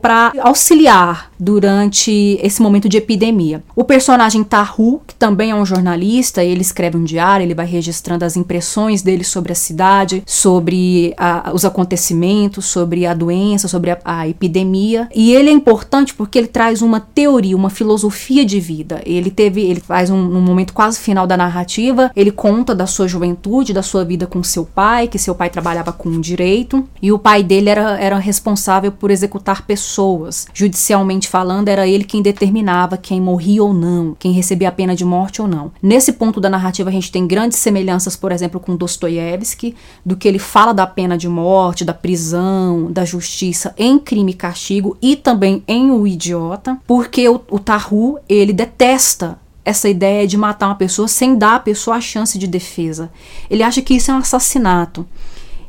para 0.00 0.32
auxiliar 0.40 1.27
durante 1.38 2.38
esse 2.42 2.60
momento 2.60 2.88
de 2.88 2.96
epidemia. 2.96 3.62
O 3.74 3.84
personagem 3.84 4.42
Tahu, 4.42 5.02
que 5.06 5.14
também 5.14 5.50
é 5.50 5.54
um 5.54 5.64
jornalista, 5.64 6.42
ele 6.42 6.60
escreve 6.60 6.96
um 6.96 7.04
diário, 7.04 7.44
ele 7.44 7.54
vai 7.54 7.66
registrando 7.66 8.24
as 8.24 8.36
impressões 8.36 9.02
dele 9.02 9.24
sobre 9.24 9.52
a 9.52 9.54
cidade, 9.54 10.22
sobre 10.26 11.14
a, 11.16 11.50
os 11.52 11.64
acontecimentos, 11.64 12.66
sobre 12.66 13.06
a 13.06 13.14
doença, 13.14 13.68
sobre 13.68 13.90
a, 13.90 13.98
a 14.04 14.28
epidemia. 14.28 15.08
E 15.14 15.34
ele 15.34 15.50
é 15.50 15.52
importante 15.52 16.14
porque 16.14 16.38
ele 16.38 16.48
traz 16.48 16.82
uma 16.82 17.00
teoria, 17.00 17.56
uma 17.56 17.70
filosofia 17.70 18.44
de 18.44 18.58
vida. 18.58 19.00
Ele 19.04 19.30
teve, 19.30 19.62
ele 19.62 19.80
faz 19.80 20.10
um, 20.10 20.16
um 20.16 20.40
momento 20.40 20.72
quase 20.72 20.98
final 20.98 21.26
da 21.26 21.36
narrativa, 21.36 22.10
ele 22.16 22.30
conta 22.30 22.74
da 22.74 22.86
sua 22.86 23.06
juventude, 23.06 23.72
da 23.72 23.82
sua 23.82 24.04
vida 24.04 24.26
com 24.26 24.42
seu 24.42 24.64
pai, 24.64 25.08
que 25.08 25.18
seu 25.18 25.34
pai 25.34 25.50
trabalhava 25.50 25.92
com 25.92 26.20
direito, 26.20 26.86
e 27.00 27.12
o 27.12 27.18
pai 27.18 27.42
dele 27.42 27.70
era, 27.70 27.98
era 28.00 28.18
responsável 28.18 28.90
por 28.90 29.10
executar 29.10 29.66
pessoas 29.66 30.46
judicialmente 30.52 31.27
falando, 31.28 31.68
era 31.68 31.86
ele 31.86 32.04
quem 32.04 32.22
determinava 32.22 32.96
quem 32.96 33.20
morria 33.20 33.62
ou 33.62 33.72
não, 33.72 34.16
quem 34.18 34.32
recebia 34.32 34.68
a 34.68 34.72
pena 34.72 34.96
de 34.96 35.04
morte 35.04 35.40
ou 35.40 35.46
não. 35.46 35.70
Nesse 35.82 36.12
ponto 36.12 36.40
da 36.40 36.48
narrativa, 36.48 36.88
a 36.90 36.92
gente 36.92 37.12
tem 37.12 37.26
grandes 37.26 37.58
semelhanças, 37.58 38.16
por 38.16 38.32
exemplo, 38.32 38.58
com 38.58 38.74
Dostoiévski, 38.74 39.74
do 40.04 40.16
que 40.16 40.26
ele 40.26 40.38
fala 40.38 40.72
da 40.72 40.86
pena 40.86 41.16
de 41.16 41.28
morte, 41.28 41.84
da 41.84 41.94
prisão, 41.94 42.90
da 42.90 43.04
justiça 43.04 43.74
em 43.76 43.98
Crime 43.98 44.32
e 44.32 44.34
Castigo 44.34 44.96
e 45.00 45.14
também 45.14 45.62
em 45.68 45.90
O 45.90 46.06
Idiota, 46.06 46.78
porque 46.86 47.28
o, 47.28 47.40
o 47.50 47.58
Tahu, 47.58 48.18
ele 48.28 48.52
detesta 48.52 49.38
essa 49.68 49.86
ideia 49.86 50.26
de 50.26 50.36
matar 50.36 50.68
uma 50.68 50.74
pessoa 50.74 51.06
sem 51.06 51.36
dar 51.36 51.56
à 51.56 51.60
pessoa 51.60 51.98
a 51.98 52.00
chance 52.00 52.38
de 52.38 52.46
defesa. 52.46 53.10
Ele 53.50 53.62
acha 53.62 53.82
que 53.82 53.94
isso 53.94 54.10
é 54.10 54.14
um 54.14 54.18
assassinato. 54.18 55.06